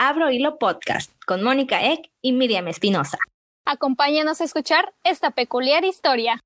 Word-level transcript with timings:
Abro 0.00 0.30
Hilo 0.30 0.58
Podcast 0.58 1.10
con 1.26 1.42
Mónica 1.42 1.82
Eck 1.82 2.08
y 2.22 2.30
Miriam 2.32 2.68
Espinosa. 2.68 3.18
Acompáñanos 3.66 4.40
a 4.40 4.44
escuchar 4.44 4.94
esta 5.02 5.32
peculiar 5.32 5.84
historia. 5.84 6.40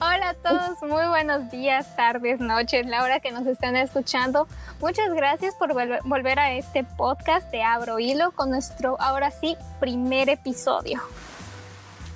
Hola 0.00 0.28
a 0.28 0.34
todos, 0.34 0.80
muy 0.82 1.08
buenos 1.08 1.50
días, 1.50 1.96
tardes, 1.96 2.38
noches, 2.38 2.86
la 2.86 3.02
hora 3.02 3.18
que 3.18 3.32
nos 3.32 3.48
están 3.48 3.74
escuchando. 3.74 4.46
Muchas 4.80 5.12
gracias 5.12 5.56
por 5.56 5.74
volver 6.04 6.38
a 6.38 6.52
este 6.52 6.84
podcast 6.84 7.50
de 7.50 7.64
Abro 7.64 7.98
Hilo 7.98 8.30
con 8.30 8.50
nuestro, 8.50 8.96
ahora 9.00 9.32
sí, 9.32 9.56
primer 9.80 10.28
episodio. 10.28 11.00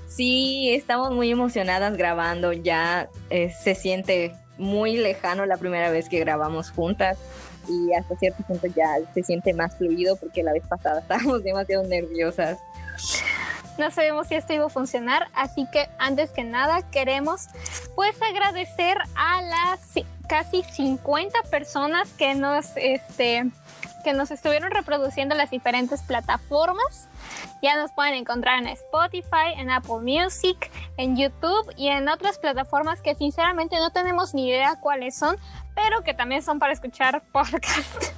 Sí, 0.06 0.72
estamos 0.72 1.10
muy 1.10 1.32
emocionadas 1.32 1.96
grabando, 1.96 2.52
ya 2.52 3.08
eh, 3.30 3.50
se 3.50 3.74
siente 3.74 4.32
muy 4.58 4.96
lejano 4.96 5.44
la 5.44 5.56
primera 5.56 5.90
vez 5.90 6.08
que 6.08 6.20
grabamos 6.20 6.70
juntas 6.70 7.18
y 7.68 7.92
hasta 7.94 8.16
cierto 8.16 8.42
punto 8.44 8.66
ya 8.68 8.86
se 9.14 9.22
siente 9.22 9.52
más 9.54 9.76
fluido 9.76 10.16
porque 10.16 10.42
la 10.42 10.52
vez 10.52 10.66
pasada 10.66 11.00
estábamos 11.02 11.42
demasiado 11.42 11.84
nerviosas. 11.84 12.58
No 13.78 13.90
sabemos 13.90 14.28
si 14.28 14.34
esto 14.34 14.52
iba 14.52 14.66
a 14.66 14.68
funcionar, 14.68 15.28
así 15.34 15.66
que 15.72 15.88
antes 15.98 16.30
que 16.30 16.44
nada 16.44 16.82
queremos 16.90 17.46
pues 17.94 18.14
agradecer 18.22 18.98
a 19.14 19.42
las 19.42 19.80
casi 20.32 20.62
50 20.62 21.42
personas 21.50 22.14
que 22.14 22.34
nos 22.34 22.74
este 22.76 23.44
que 24.02 24.14
nos 24.14 24.30
estuvieron 24.30 24.70
reproduciendo 24.70 25.34
las 25.34 25.50
diferentes 25.50 26.00
plataformas. 26.00 27.10
Ya 27.62 27.76
nos 27.76 27.92
pueden 27.92 28.14
encontrar 28.14 28.58
en 28.62 28.68
Spotify, 28.68 29.52
en 29.58 29.70
Apple 29.70 29.98
Music, 30.00 30.70
en 30.96 31.18
YouTube 31.18 31.74
y 31.76 31.88
en 31.88 32.08
otras 32.08 32.38
plataformas 32.38 33.02
que 33.02 33.14
sinceramente 33.14 33.76
no 33.76 33.90
tenemos 33.90 34.32
ni 34.32 34.48
idea 34.48 34.76
cuáles 34.80 35.14
son, 35.14 35.36
pero 35.74 36.02
que 36.02 36.14
también 36.14 36.42
son 36.42 36.58
para 36.58 36.72
escuchar 36.72 37.22
podcast. 37.32 38.14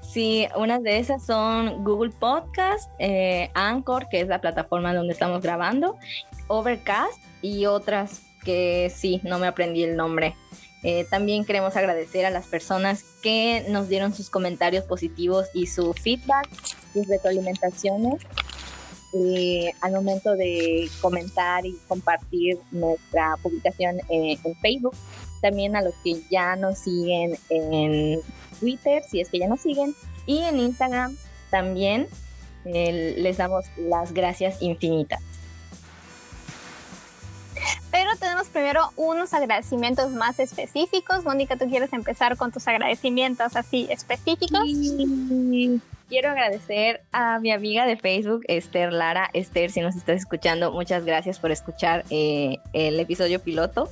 Sí, 0.00 0.48
unas 0.56 0.82
de 0.82 1.00
esas 1.00 1.26
son 1.26 1.84
Google 1.84 2.12
Podcast, 2.18 2.90
eh, 2.98 3.50
Anchor, 3.52 4.08
que 4.08 4.22
es 4.22 4.28
la 4.28 4.40
plataforma 4.40 4.94
donde 4.94 5.12
estamos 5.12 5.42
grabando, 5.42 5.98
Overcast 6.46 7.22
y 7.42 7.66
otras 7.66 8.22
que 8.42 8.90
sí, 8.94 9.20
no 9.22 9.38
me 9.38 9.48
aprendí 9.48 9.84
el 9.84 9.98
nombre. 9.98 10.34
Eh, 10.82 11.06
también 11.10 11.44
queremos 11.44 11.76
agradecer 11.76 12.24
a 12.24 12.30
las 12.30 12.46
personas 12.46 13.04
que 13.22 13.66
nos 13.68 13.88
dieron 13.88 14.14
sus 14.14 14.30
comentarios 14.30 14.84
positivos 14.84 15.46
y 15.52 15.66
su 15.66 15.92
feedback, 15.92 16.48
sus 16.92 17.06
retroalimentaciones 17.06 18.22
eh, 19.12 19.72
al 19.80 19.92
momento 19.92 20.34
de 20.36 20.88
comentar 21.00 21.66
y 21.66 21.78
compartir 21.86 22.58
nuestra 22.70 23.36
publicación 23.42 24.00
en 24.08 24.38
Facebook. 24.62 24.94
También 25.42 25.74
a 25.74 25.82
los 25.82 25.94
que 26.04 26.22
ya 26.30 26.56
nos 26.56 26.78
siguen 26.78 27.36
en 27.48 28.20
Twitter, 28.58 29.02
si 29.10 29.20
es 29.20 29.28
que 29.28 29.38
ya 29.38 29.48
nos 29.48 29.60
siguen, 29.60 29.94
y 30.26 30.38
en 30.38 30.60
Instagram 30.60 31.16
también 31.50 32.06
eh, 32.64 33.14
les 33.18 33.38
damos 33.38 33.64
las 33.76 34.12
gracias 34.12 34.62
infinitas. 34.62 35.20
Pero 38.10 38.18
tenemos 38.18 38.48
primero 38.48 38.90
unos 38.96 39.32
agradecimientos 39.34 40.10
más 40.10 40.40
específicos. 40.40 41.24
Mónica, 41.24 41.56
¿tú 41.56 41.68
quieres 41.68 41.92
empezar 41.92 42.36
con 42.36 42.50
tus 42.50 42.66
agradecimientos 42.66 43.54
así 43.54 43.86
específicos? 43.88 44.62
Quiero 46.08 46.30
agradecer 46.30 47.02
a 47.12 47.38
mi 47.38 47.52
amiga 47.52 47.86
de 47.86 47.96
Facebook, 47.96 48.42
Esther 48.48 48.92
Lara. 48.92 49.30
Esther, 49.32 49.70
si 49.70 49.80
nos 49.80 49.94
estás 49.94 50.16
escuchando, 50.16 50.72
muchas 50.72 51.04
gracias 51.04 51.38
por 51.38 51.52
escuchar 51.52 52.04
eh, 52.10 52.56
el 52.72 52.98
episodio 52.98 53.40
piloto. 53.40 53.88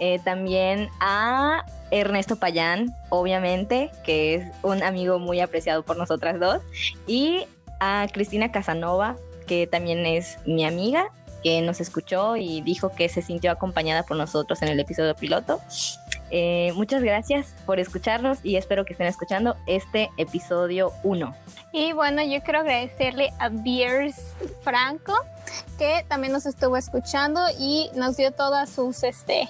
Eh, 0.00 0.18
también 0.24 0.88
a 1.00 1.66
Ernesto 1.90 2.36
Payán, 2.36 2.96
obviamente, 3.10 3.90
que 4.02 4.36
es 4.36 4.46
un 4.62 4.82
amigo 4.82 5.18
muy 5.18 5.40
apreciado 5.40 5.82
por 5.82 5.98
nosotras 5.98 6.40
dos. 6.40 6.62
Y 7.06 7.44
a 7.80 8.06
Cristina 8.10 8.50
Casanova, 8.50 9.16
que 9.46 9.66
también 9.66 10.06
es 10.06 10.38
mi 10.46 10.64
amiga 10.64 11.10
que 11.42 11.60
nos 11.62 11.80
escuchó 11.80 12.36
y 12.36 12.60
dijo 12.62 12.90
que 12.94 13.08
se 13.08 13.22
sintió 13.22 13.50
acompañada 13.50 14.02
por 14.04 14.16
nosotros 14.16 14.62
en 14.62 14.68
el 14.68 14.80
episodio 14.80 15.14
piloto. 15.14 15.60
Eh, 16.30 16.72
muchas 16.74 17.02
gracias 17.02 17.54
por 17.66 17.78
escucharnos 17.78 18.38
y 18.42 18.56
espero 18.56 18.86
que 18.86 18.94
estén 18.94 19.06
escuchando 19.06 19.56
este 19.66 20.10
episodio 20.16 20.92
1. 21.02 21.34
Y 21.72 21.92
bueno, 21.92 22.22
yo 22.22 22.42
quiero 22.42 22.60
agradecerle 22.60 23.30
a 23.38 23.50
Beers 23.50 24.34
Franco, 24.62 25.14
que 25.78 26.06
también 26.08 26.32
nos 26.32 26.46
estuvo 26.46 26.78
escuchando 26.78 27.40
y 27.58 27.90
nos 27.94 28.16
dio 28.16 28.32
todas 28.32 28.70
sus 28.70 29.02
este, 29.02 29.48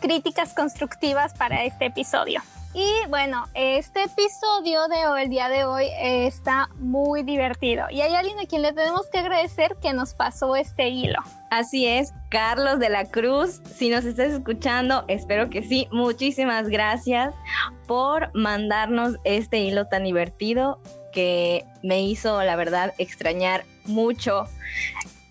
críticas 0.00 0.54
constructivas 0.54 1.34
para 1.34 1.64
este 1.64 1.86
episodio. 1.86 2.42
Y 2.72 2.88
bueno, 3.08 3.46
este 3.54 4.04
episodio 4.04 4.86
de 4.86 5.08
hoy, 5.08 5.22
el 5.22 5.28
día 5.28 5.48
de 5.48 5.64
hoy, 5.64 5.88
está 5.98 6.68
muy 6.76 7.24
divertido. 7.24 7.86
Y 7.90 8.00
hay 8.00 8.14
alguien 8.14 8.38
a 8.38 8.46
quien 8.46 8.62
le 8.62 8.72
tenemos 8.72 9.08
que 9.10 9.18
agradecer 9.18 9.76
que 9.82 9.92
nos 9.92 10.14
pasó 10.14 10.54
este 10.54 10.88
hilo. 10.88 11.18
Así 11.50 11.86
es, 11.86 12.12
Carlos 12.28 12.78
de 12.78 12.88
la 12.88 13.06
Cruz. 13.06 13.60
Si 13.74 13.88
nos 13.88 14.04
estás 14.04 14.28
escuchando, 14.28 15.04
espero 15.08 15.50
que 15.50 15.62
sí. 15.62 15.88
Muchísimas 15.90 16.68
gracias 16.68 17.34
por 17.88 18.30
mandarnos 18.34 19.16
este 19.24 19.58
hilo 19.58 19.88
tan 19.88 20.04
divertido 20.04 20.80
que 21.12 21.64
me 21.82 22.02
hizo, 22.02 22.40
la 22.44 22.54
verdad, 22.54 22.94
extrañar 22.98 23.64
mucho. 23.84 24.46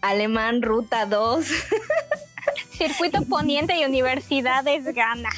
Alemán 0.02 0.62
Ruta 0.62 1.06
2. 1.06 1.46
Circuito 2.72 3.24
Poniente 3.24 3.80
y 3.80 3.86
Universidades 3.86 4.94
Gana. 4.94 5.30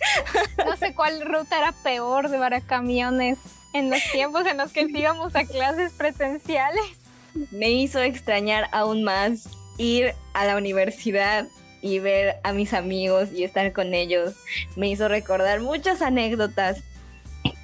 No 0.64 0.76
sé 0.76 0.94
cuál 0.94 1.20
ruta 1.22 1.58
era 1.58 1.72
peor 1.72 2.28
de 2.28 2.62
camiones 2.62 3.38
en 3.72 3.90
los 3.90 4.00
tiempos 4.12 4.46
en 4.46 4.58
los 4.58 4.72
que 4.72 4.82
íbamos 4.82 5.34
a 5.36 5.44
clases 5.44 5.92
presenciales. 5.92 6.84
Me 7.50 7.70
hizo 7.70 8.00
extrañar 8.00 8.68
aún 8.72 9.04
más 9.04 9.48
ir 9.78 10.14
a 10.34 10.44
la 10.44 10.56
universidad 10.56 11.46
y 11.82 11.98
ver 11.98 12.36
a 12.42 12.52
mis 12.52 12.74
amigos 12.74 13.30
y 13.32 13.44
estar 13.44 13.72
con 13.72 13.94
ellos. 13.94 14.34
Me 14.76 14.88
hizo 14.88 15.08
recordar 15.08 15.60
muchas 15.60 16.02
anécdotas 16.02 16.82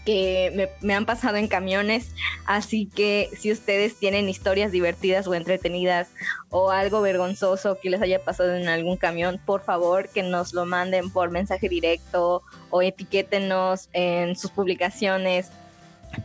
que 0.07 0.71
me, 0.81 0.95
han 0.95 1.05
pasado 1.05 1.37
en 1.37 1.49
camiones. 1.49 2.15
Así 2.47 2.87
que 2.87 3.29
si 3.37 3.53
ustedes 3.53 3.97
tienen 3.97 4.31
historias 4.31 4.73
divertidas 4.73 5.27
o 5.27 5.35
entretenidas 5.35 6.09
o 6.49 6.71
algo 6.71 7.03
vergonzoso 7.03 7.79
que 7.83 7.91
les 7.91 8.01
haya 8.01 8.25
pasado 8.25 8.55
en 8.55 8.69
algún 8.69 8.97
camión, 8.97 9.39
por 9.45 9.63
favor 9.63 10.09
que 10.09 10.23
nos 10.23 10.55
lo 10.55 10.65
manden 10.65 11.11
por 11.11 11.31
mensaje 11.31 11.69
directo 11.69 12.43
o 12.71 12.81
etiquétenos 12.81 13.91
en 13.93 14.37
sus 14.37 14.51
publicaciones. 14.53 15.51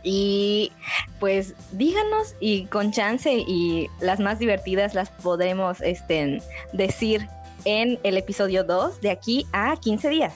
Y 0.02 0.72
pues 1.18 1.54
díganos 1.72 2.36
y 2.40 2.66
con 2.66 2.92
chance 2.92 3.30
y 3.30 3.90
las 4.00 4.20
más 4.20 4.38
divertidas 4.38 4.94
las 4.94 5.10
podremos 5.10 5.82
este, 5.82 6.40
decir 6.72 7.28
en 7.64 7.98
el 8.04 8.16
episodio 8.16 8.64
2 8.64 9.00
de 9.00 9.10
aquí 9.10 9.46
a 9.52 9.76
15 9.76 10.08
días 10.08 10.34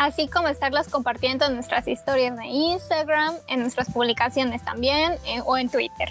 así 0.00 0.28
como 0.28 0.48
estarlas 0.48 0.88
compartiendo 0.88 1.44
en 1.44 1.54
nuestras 1.54 1.86
historias 1.86 2.34
de 2.34 2.46
Instagram, 2.46 3.34
en 3.48 3.60
nuestras 3.60 3.90
publicaciones 3.90 4.64
también 4.64 5.12
eh, 5.26 5.42
o 5.44 5.58
en 5.58 5.68
Twitter. 5.68 6.08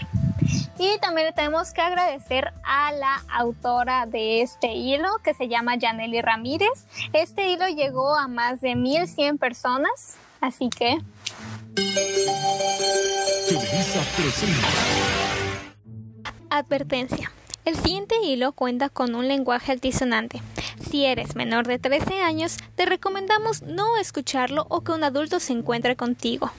Y 0.77 0.99
también 0.99 1.25
le 1.25 1.33
tenemos 1.33 1.73
que 1.73 1.81
agradecer 1.81 2.53
a 2.63 2.91
la 2.91 3.23
autora 3.27 4.05
de 4.05 4.41
este 4.43 4.73
hilo, 4.73 5.09
que 5.23 5.33
se 5.33 5.47
llama 5.47 5.73
Janely 5.81 6.21
Ramírez. 6.21 6.85
Este 7.13 7.49
hilo 7.49 7.67
llegó 7.67 8.15
a 8.15 8.27
más 8.27 8.61
de 8.61 8.75
1100 8.75 9.39
personas, 9.39 10.17
así 10.39 10.69
que... 10.69 10.99
Advertencia. 16.51 17.31
El 17.65 17.75
siguiente 17.75 18.15
hilo 18.23 18.51
cuenta 18.51 18.89
con 18.89 19.15
un 19.15 19.27
lenguaje 19.27 19.71
altisonante. 19.71 20.41
Si 20.89 21.05
eres 21.05 21.35
menor 21.35 21.67
de 21.67 21.77
13 21.77 22.23
años, 22.23 22.57
te 22.73 22.87
recomendamos 22.87 23.61
no 23.61 23.97
escucharlo 23.97 24.65
o 24.69 24.81
que 24.81 24.91
un 24.91 25.03
adulto 25.03 25.39
se 25.39 25.53
encuentre 25.53 25.95
contigo. 25.95 26.49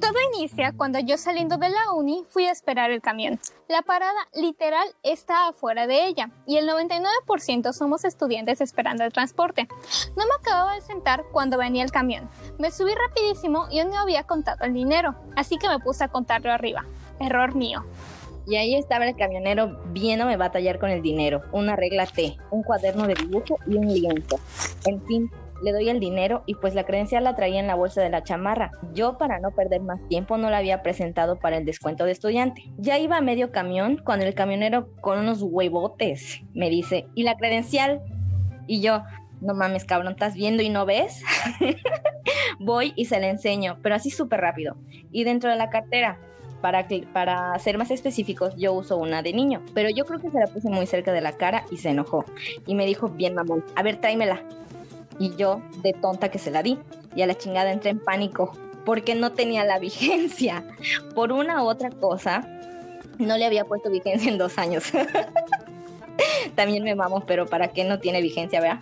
Todo 0.00 0.14
inicia 0.34 0.72
cuando 0.74 0.98
yo 1.00 1.18
saliendo 1.18 1.58
de 1.58 1.68
la 1.68 1.92
uni 1.92 2.24
fui 2.30 2.46
a 2.46 2.50
esperar 2.50 2.90
el 2.90 3.02
camión. 3.02 3.38
La 3.68 3.82
parada 3.82 4.18
literal 4.32 4.88
está 5.02 5.48
afuera 5.48 5.86
de 5.86 6.06
ella 6.06 6.30
y 6.46 6.56
el 6.56 6.66
99% 6.66 7.74
somos 7.74 8.06
estudiantes 8.06 8.62
esperando 8.62 9.04
el 9.04 9.12
transporte. 9.12 9.68
No 10.16 10.24
me 10.24 10.34
acababa 10.40 10.76
de 10.76 10.80
sentar 10.80 11.24
cuando 11.30 11.58
venía 11.58 11.84
el 11.84 11.92
camión. 11.92 12.30
Me 12.58 12.70
subí 12.70 12.94
rapidísimo 12.94 13.66
y 13.70 13.84
no 13.84 13.98
había 13.98 14.24
contado 14.24 14.64
el 14.64 14.72
dinero, 14.72 15.14
así 15.36 15.58
que 15.58 15.68
me 15.68 15.78
puse 15.78 16.04
a 16.04 16.08
contarlo 16.08 16.50
arriba. 16.52 16.86
Error 17.20 17.54
mío. 17.54 17.84
Y 18.46 18.56
ahí 18.56 18.74
estaba 18.74 19.06
el 19.06 19.16
camionero 19.16 19.80
viéndome 19.92 20.36
batallar 20.36 20.78
con 20.78 20.90
el 20.90 21.02
dinero, 21.02 21.42
una 21.52 21.76
regla 21.76 22.06
T, 22.06 22.36
un 22.50 22.62
cuaderno 22.62 23.06
de 23.06 23.14
dibujo 23.14 23.58
y 23.66 23.76
un 23.76 23.86
lienzo. 23.86 24.38
En 24.86 25.04
fin, 25.06 25.30
le 25.62 25.72
doy 25.72 25.88
el 25.88 25.98
dinero 25.98 26.42
y 26.46 26.54
pues 26.54 26.74
la 26.74 26.84
credencial 26.84 27.24
la 27.24 27.36
traía 27.36 27.58
en 27.58 27.66
la 27.66 27.74
bolsa 27.74 28.02
de 28.02 28.10
la 28.10 28.22
chamarra. 28.22 28.70
Yo 28.92 29.16
para 29.16 29.40
no 29.40 29.52
perder 29.52 29.80
más 29.80 30.00
tiempo 30.08 30.36
no 30.36 30.50
la 30.50 30.58
había 30.58 30.82
presentado 30.82 31.38
para 31.38 31.56
el 31.56 31.64
descuento 31.64 32.04
de 32.04 32.12
estudiante. 32.12 32.64
Ya 32.76 32.98
iba 32.98 33.16
a 33.16 33.22
medio 33.22 33.50
camión 33.50 34.00
cuando 34.04 34.26
el 34.26 34.34
camionero 34.34 34.88
con 35.00 35.18
unos 35.18 35.42
huevotes 35.42 36.42
me 36.52 36.68
dice, 36.68 37.06
¿y 37.14 37.22
la 37.22 37.36
credencial? 37.36 38.02
Y 38.66 38.80
yo, 38.82 39.02
no 39.40 39.54
mames 39.54 39.84
cabrón, 39.84 40.12
¿estás 40.12 40.34
viendo 40.34 40.62
y 40.62 40.68
no 40.68 40.86
ves? 40.86 41.22
Voy 42.58 42.92
y 42.96 43.06
se 43.06 43.20
la 43.20 43.28
enseño, 43.28 43.78
pero 43.82 43.94
así 43.94 44.10
súper 44.10 44.40
rápido. 44.40 44.76
Y 45.12 45.24
dentro 45.24 45.50
de 45.50 45.56
la 45.56 45.70
cartera, 45.70 46.18
para, 47.12 47.58
ser 47.58 47.76
más 47.76 47.90
específicos, 47.90 48.54
yo 48.56 48.72
uso 48.72 48.96
una 48.96 49.20
de 49.22 49.34
niño, 49.34 49.62
pero 49.74 49.90
yo 49.90 50.06
creo 50.06 50.18
que 50.18 50.30
se 50.30 50.38
la 50.38 50.46
puse 50.46 50.70
muy 50.70 50.86
cerca 50.86 51.12
de 51.12 51.20
la 51.20 51.32
cara 51.32 51.66
y 51.70 51.76
se 51.76 51.90
enojó. 51.90 52.24
Y 52.66 52.74
me 52.74 52.86
dijo, 52.86 53.10
bien 53.10 53.34
mamón, 53.34 53.62
a 53.76 53.82
ver, 53.82 54.00
tráemela. 54.00 54.42
Y 55.18 55.36
yo, 55.36 55.60
de 55.82 55.92
tonta 55.92 56.30
que 56.30 56.38
se 56.38 56.50
la 56.50 56.62
di, 56.62 56.78
y 57.14 57.20
a 57.20 57.26
la 57.26 57.34
chingada 57.34 57.70
entré 57.70 57.90
en 57.90 57.98
pánico, 57.98 58.56
porque 58.86 59.14
no 59.14 59.32
tenía 59.32 59.62
la 59.64 59.78
vigencia. 59.90 60.64
Por 61.14 61.32
una 61.32 61.62
u 61.62 61.66
otra 61.66 61.90
cosa, 61.90 62.48
no 63.18 63.36
le 63.36 63.44
había 63.44 63.66
puesto 63.66 63.90
vigencia 63.90 64.32
en 64.32 64.38
dos 64.38 64.56
años. 64.56 64.84
También 66.54 66.82
me 66.82 66.94
mamo, 66.94 67.24
pero 67.26 67.44
¿para 67.44 67.68
qué 67.68 67.84
no 67.84 67.98
tiene 67.98 68.22
vigencia, 68.22 68.62
verdad? 68.62 68.80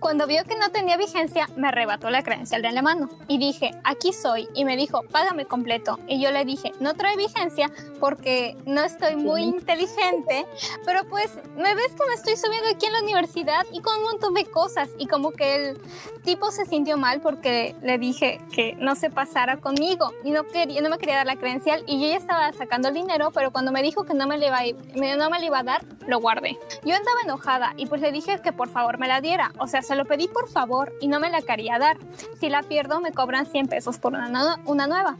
Cuando 0.00 0.26
vio 0.26 0.44
que 0.44 0.56
no 0.56 0.68
tenía 0.70 0.96
vigencia, 0.96 1.48
me 1.56 1.68
arrebató 1.68 2.10
la 2.10 2.22
credencial 2.22 2.62
de 2.62 2.72
la 2.72 2.82
mano 2.82 3.08
y 3.28 3.38
dije, 3.38 3.72
aquí 3.84 4.12
soy. 4.12 4.48
Y 4.54 4.64
me 4.64 4.76
dijo, 4.76 5.02
págame 5.10 5.46
completo. 5.46 5.98
Y 6.06 6.20
yo 6.20 6.30
le 6.30 6.44
dije, 6.44 6.72
no 6.80 6.94
trae 6.94 7.16
vigencia 7.16 7.70
porque 7.98 8.56
no 8.66 8.82
estoy 8.82 9.16
muy 9.16 9.42
inteligente, 9.42 10.46
pero 10.84 11.04
pues 11.08 11.32
me 11.56 11.74
ves 11.74 11.88
que 11.88 12.06
me 12.06 12.14
estoy 12.14 12.36
subiendo 12.36 12.68
aquí 12.70 12.86
en 12.86 12.92
la 12.92 13.02
universidad 13.02 13.66
y 13.72 13.80
con 13.80 13.96
un 13.98 14.04
montón 14.04 14.34
de 14.34 14.44
cosas. 14.44 14.90
Y 14.98 15.06
como 15.06 15.32
que 15.32 15.54
el 15.56 15.80
tipo 16.22 16.50
se 16.50 16.66
sintió 16.66 16.96
mal 16.98 17.20
porque 17.20 17.74
le 17.82 17.98
dije 17.98 18.40
que 18.52 18.74
no 18.78 18.94
se 18.94 19.10
pasara 19.10 19.58
conmigo 19.58 20.12
y 20.24 20.30
no, 20.30 20.44
quería, 20.44 20.80
no 20.80 20.90
me 20.90 20.98
quería 20.98 21.16
dar 21.16 21.26
la 21.26 21.36
credencial. 21.36 21.82
Y 21.86 22.00
yo 22.00 22.08
ya 22.08 22.16
estaba 22.16 22.52
sacando 22.52 22.88
el 22.88 22.94
dinero, 22.94 23.30
pero 23.32 23.50
cuando 23.50 23.72
me 23.72 23.82
dijo 23.82 24.04
que 24.04 24.14
no 24.14 24.26
me, 24.26 24.38
le 24.38 24.46
iba 24.48 24.58
a, 24.58 25.16
no 25.16 25.30
me 25.30 25.40
le 25.40 25.46
iba 25.46 25.60
a 25.60 25.62
dar, 25.62 25.84
lo 26.06 26.20
guardé. 26.20 26.58
Yo 26.84 26.94
andaba 26.94 27.20
enojada 27.24 27.74
y 27.76 27.86
pues 27.86 28.00
le 28.00 28.12
dije 28.12 28.40
que 28.40 28.52
por 28.52 28.68
favor 28.68 28.98
me 28.98 29.08
la 29.08 29.20
diera. 29.20 29.52
O 29.58 29.66
sea, 29.66 29.82
se 29.82 29.95
lo 29.96 30.04
pedí 30.04 30.28
por 30.28 30.48
favor 30.48 30.92
y 31.00 31.08
no 31.08 31.20
me 31.20 31.30
la 31.30 31.42
quería 31.42 31.78
dar. 31.78 31.98
Si 32.38 32.48
la 32.48 32.62
pierdo, 32.62 33.00
me 33.00 33.12
cobran 33.12 33.46
100 33.46 33.66
pesos 33.68 33.98
por 33.98 34.12
una, 34.12 34.60
una 34.66 34.86
nueva. 34.86 35.16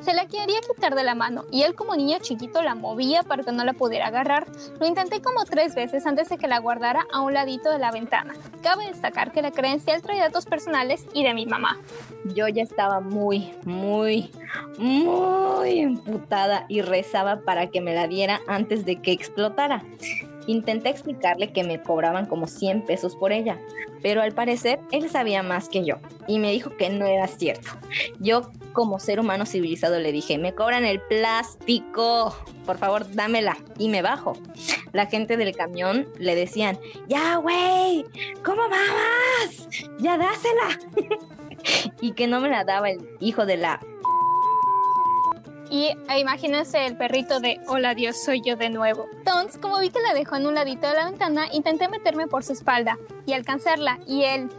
Se 0.00 0.14
la 0.14 0.26
quería 0.26 0.60
quitar 0.60 0.94
de 0.94 1.02
la 1.02 1.14
mano 1.14 1.44
y 1.50 1.62
él 1.62 1.74
como 1.74 1.96
niño 1.96 2.18
chiquito 2.20 2.62
la 2.62 2.74
movía 2.74 3.22
para 3.24 3.42
que 3.42 3.52
no 3.52 3.64
la 3.64 3.72
pudiera 3.72 4.06
agarrar. 4.06 4.46
Lo 4.78 4.86
intenté 4.86 5.20
como 5.20 5.44
tres 5.44 5.74
veces 5.74 6.06
antes 6.06 6.28
de 6.28 6.38
que 6.38 6.46
la 6.46 6.60
guardara 6.60 7.04
a 7.12 7.20
un 7.20 7.34
ladito 7.34 7.70
de 7.70 7.78
la 7.78 7.90
ventana. 7.90 8.34
Cabe 8.62 8.86
destacar 8.86 9.32
que 9.32 9.42
la 9.42 9.50
credencial 9.50 10.02
trae 10.02 10.20
datos 10.20 10.46
personales 10.46 11.06
y 11.12 11.24
de 11.24 11.34
mi 11.34 11.46
mamá. 11.46 11.78
Yo 12.34 12.48
ya 12.48 12.62
estaba 12.62 13.00
muy, 13.00 13.52
muy, 13.64 14.30
muy 14.78 15.80
emputada 15.80 16.64
y 16.68 16.82
rezaba 16.82 17.40
para 17.40 17.68
que 17.68 17.80
me 17.80 17.94
la 17.94 18.06
diera 18.06 18.40
antes 18.46 18.84
de 18.84 19.00
que 19.02 19.12
explotara. 19.12 19.82
Intenté 20.48 20.88
explicarle 20.88 21.52
que 21.52 21.62
me 21.62 21.82
cobraban 21.82 22.24
como 22.24 22.46
100 22.46 22.86
pesos 22.86 23.14
por 23.14 23.32
ella, 23.32 23.60
pero 24.02 24.22
al 24.22 24.32
parecer 24.32 24.80
él 24.92 25.10
sabía 25.10 25.42
más 25.42 25.68
que 25.68 25.84
yo 25.84 25.96
y 26.26 26.38
me 26.38 26.50
dijo 26.50 26.74
que 26.78 26.88
no 26.88 27.04
era 27.04 27.26
cierto. 27.26 27.68
Yo 28.18 28.50
como 28.72 28.98
ser 28.98 29.20
humano 29.20 29.44
civilizado 29.44 29.98
le 29.98 30.10
dije, 30.10 30.38
me 30.38 30.54
cobran 30.54 30.86
el 30.86 31.02
plástico, 31.02 32.34
por 32.64 32.78
favor 32.78 33.12
dámela 33.12 33.58
y 33.78 33.90
me 33.90 34.00
bajo. 34.00 34.32
La 34.92 35.04
gente 35.04 35.36
del 35.36 35.54
camión 35.54 36.08
le 36.18 36.34
decían, 36.34 36.78
ya 37.08 37.36
güey, 37.36 38.06
¿cómo 38.42 38.62
vamos? 38.62 39.68
Ya 39.98 40.16
dásela. 40.16 40.78
y 42.00 42.12
que 42.12 42.26
no 42.26 42.40
me 42.40 42.48
la 42.48 42.64
daba 42.64 42.88
el 42.88 43.06
hijo 43.20 43.44
de 43.44 43.58
la 43.58 43.80
y 45.70 45.96
e 46.08 46.18
imagínense 46.18 46.86
el 46.86 46.96
perrito 46.96 47.40
de 47.40 47.60
Hola 47.66 47.94
Dios, 47.94 48.22
soy 48.22 48.40
yo 48.44 48.56
de 48.56 48.70
nuevo. 48.70 49.06
Entonces, 49.18 49.58
como 49.60 49.78
vi 49.78 49.90
que 49.90 50.00
la 50.00 50.14
dejó 50.14 50.36
en 50.36 50.46
un 50.46 50.54
ladito 50.54 50.86
de 50.88 50.94
la 50.94 51.04
ventana, 51.06 51.46
intenté 51.52 51.88
meterme 51.88 52.26
por 52.26 52.44
su 52.44 52.52
espalda 52.52 52.98
y 53.26 53.32
alcanzarla. 53.32 53.98
Y 54.06 54.24
él 54.24 54.50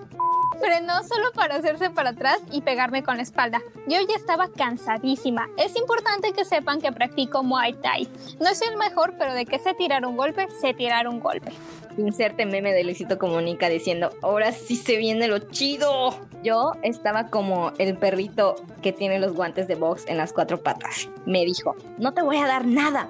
frenó 0.59 1.03
solo 1.03 1.31
para 1.33 1.56
hacerse 1.56 1.89
para 1.89 2.11
atrás 2.11 2.39
y 2.51 2.61
pegarme 2.61 3.03
con 3.03 3.17
la 3.17 3.23
espalda. 3.23 3.61
Yo 3.88 3.97
ya 4.07 4.15
estaba 4.15 4.50
cansadísima. 4.50 5.47
Es 5.57 5.75
importante 5.75 6.33
que 6.33 6.45
sepan 6.45 6.81
que 6.81 6.91
practico 6.91 7.44
Muay 7.44 7.73
Thai. 7.73 8.07
No 8.39 8.53
soy 8.53 8.67
el 8.69 8.77
mejor, 8.77 9.15
pero 9.17 9.33
de 9.33 9.45
que 9.45 9.59
sé 9.59 9.73
tirar 9.73 10.06
un 10.06 10.17
golpe, 10.17 10.47
sé 10.61 10.73
tirar 10.73 11.07
un 11.07 11.19
golpe 11.19 11.51
inserte 12.01 12.45
meme 12.45 12.73
de 12.73 12.83
Luisito 12.83 13.17
Comunica 13.17 13.69
diciendo, 13.69 14.09
ahora 14.21 14.51
sí 14.51 14.75
se 14.75 14.97
viene 14.97 15.27
lo 15.27 15.39
chido. 15.39 16.15
Yo 16.43 16.71
estaba 16.83 17.27
como 17.27 17.73
el 17.77 17.97
perrito 17.97 18.55
que 18.81 18.93
tiene 18.93 19.19
los 19.19 19.33
guantes 19.33 19.67
de 19.67 19.75
box 19.75 20.05
en 20.07 20.17
las 20.17 20.33
cuatro 20.33 20.61
patas. 20.61 21.09
Me 21.25 21.45
dijo, 21.45 21.75
no 21.97 22.13
te 22.13 22.21
voy 22.21 22.37
a 22.37 22.47
dar 22.47 22.65
nada. 22.65 23.09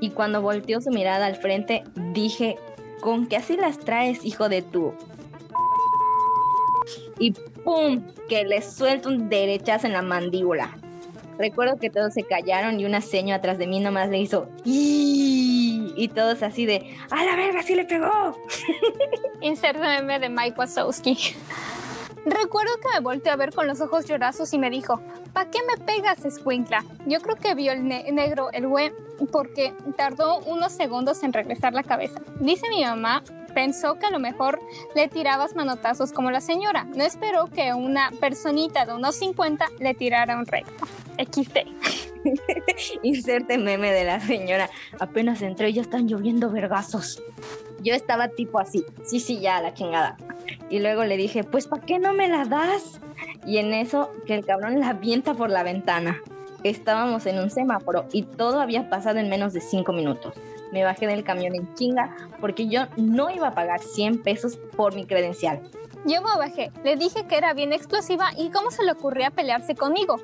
Y 0.00 0.10
cuando 0.10 0.42
volteó 0.42 0.80
su 0.80 0.90
mirada 0.90 1.26
al 1.26 1.36
frente, 1.36 1.82
dije, 2.12 2.56
¿con 3.00 3.26
qué 3.26 3.36
así 3.36 3.56
las 3.56 3.78
traes, 3.78 4.24
hijo 4.24 4.48
de 4.48 4.62
tú? 4.62 4.92
Y 7.18 7.32
¡pum! 7.64 8.02
Que 8.28 8.44
le 8.44 8.62
suelto 8.62 9.08
un 9.08 9.28
derechazo 9.28 9.86
en 9.86 9.94
la 9.94 10.02
mandíbula. 10.02 10.78
Recuerdo 11.38 11.78
que 11.78 11.90
todos 11.90 12.14
se 12.14 12.24
callaron 12.24 12.80
y 12.80 12.84
una 12.84 13.00
seño 13.00 13.34
atrás 13.34 13.58
de 13.58 13.66
mí 13.66 13.80
nomás 13.80 14.08
le 14.08 14.18
hizo 14.18 14.48
y 14.64 16.08
todos 16.14 16.42
así 16.42 16.64
de 16.64 16.96
¡A 17.10 17.24
la 17.24 17.36
verga, 17.36 17.62
sí 17.62 17.74
le 17.74 17.84
pegó! 17.84 18.36
Inserte 19.40 19.80
de 19.80 20.28
Mike 20.28 20.58
Wazowski. 20.58 21.16
Recuerdo 22.24 22.72
que 22.76 22.88
me 22.94 23.00
volteó 23.00 23.32
a 23.32 23.36
ver 23.36 23.54
con 23.54 23.66
los 23.66 23.80
ojos 23.80 24.04
llorazos 24.06 24.52
y 24.52 24.58
me 24.58 24.70
dijo, 24.70 25.00
¿para 25.32 25.50
qué 25.50 25.60
me 25.62 25.82
pegas, 25.84 26.24
escuincla? 26.24 26.84
Yo 27.06 27.20
creo 27.20 27.36
que 27.36 27.54
vio 27.54 27.72
el 27.72 27.86
negro, 27.86 28.50
el 28.52 28.66
güey, 28.66 28.92
porque 29.32 29.72
tardó 29.96 30.38
unos 30.40 30.72
segundos 30.72 31.22
en 31.22 31.32
regresar 31.32 31.72
la 31.72 31.82
cabeza. 31.82 32.20
Dice 32.40 32.68
mi 32.68 32.84
mamá 32.84 33.22
pensó 33.58 33.98
que 33.98 34.06
a 34.06 34.10
lo 34.10 34.20
mejor 34.20 34.60
le 34.94 35.08
tirabas 35.08 35.56
manotazos 35.56 36.12
como 36.12 36.30
la 36.30 36.40
señora. 36.40 36.84
No 36.94 37.02
esperó 37.02 37.46
que 37.46 37.74
una 37.74 38.12
personita 38.20 38.86
de 38.86 38.94
unos 38.94 39.16
50 39.16 39.66
le 39.80 39.94
tirara 39.94 40.38
un 40.38 40.46
recto. 40.46 40.86
XD. 41.18 41.66
Inserte 43.02 43.58
meme 43.58 43.90
de 43.90 44.04
la 44.04 44.20
señora. 44.20 44.70
Apenas 45.00 45.42
entré 45.42 45.72
ya 45.72 45.82
están 45.82 46.06
lloviendo 46.06 46.52
vergazos. 46.52 47.20
Yo 47.82 47.94
estaba 47.94 48.28
tipo 48.28 48.60
así. 48.60 48.84
Sí, 49.04 49.18
sí, 49.18 49.40
ya, 49.40 49.60
la 49.60 49.74
chingada. 49.74 50.16
Y 50.70 50.78
luego 50.78 51.02
le 51.02 51.16
dije, 51.16 51.42
pues 51.42 51.66
¿para 51.66 51.82
qué 51.82 51.98
no 51.98 52.12
me 52.12 52.28
la 52.28 52.44
das? 52.44 53.00
Y 53.44 53.58
en 53.58 53.74
eso 53.74 54.12
que 54.24 54.36
el 54.36 54.46
cabrón 54.46 54.78
la 54.78 54.90
avienta 54.90 55.34
por 55.34 55.50
la 55.50 55.64
ventana. 55.64 56.22
Estábamos 56.62 57.26
en 57.26 57.40
un 57.40 57.50
semáforo 57.50 58.06
y 58.12 58.22
todo 58.22 58.60
había 58.60 58.88
pasado 58.88 59.18
en 59.18 59.28
menos 59.28 59.52
de 59.52 59.60
cinco 59.60 59.92
minutos 59.92 60.34
me 60.72 60.84
bajé 60.84 61.06
del 61.06 61.24
camión 61.24 61.54
en 61.54 61.72
chinga 61.74 62.16
porque 62.40 62.68
yo 62.68 62.82
no 62.96 63.30
iba 63.30 63.48
a 63.48 63.54
pagar 63.54 63.80
100 63.80 64.22
pesos 64.22 64.56
por 64.76 64.94
mi 64.94 65.06
credencial. 65.06 65.60
Yo 66.04 66.22
me 66.22 66.36
bajé, 66.36 66.70
le 66.84 66.96
dije 66.96 67.26
que 67.26 67.36
era 67.36 67.52
bien 67.54 67.72
explosiva 67.72 68.30
y 68.36 68.50
cómo 68.50 68.70
se 68.70 68.84
le 68.84 68.92
ocurría 68.92 69.30
pelearse 69.30 69.74
conmigo. 69.74 70.16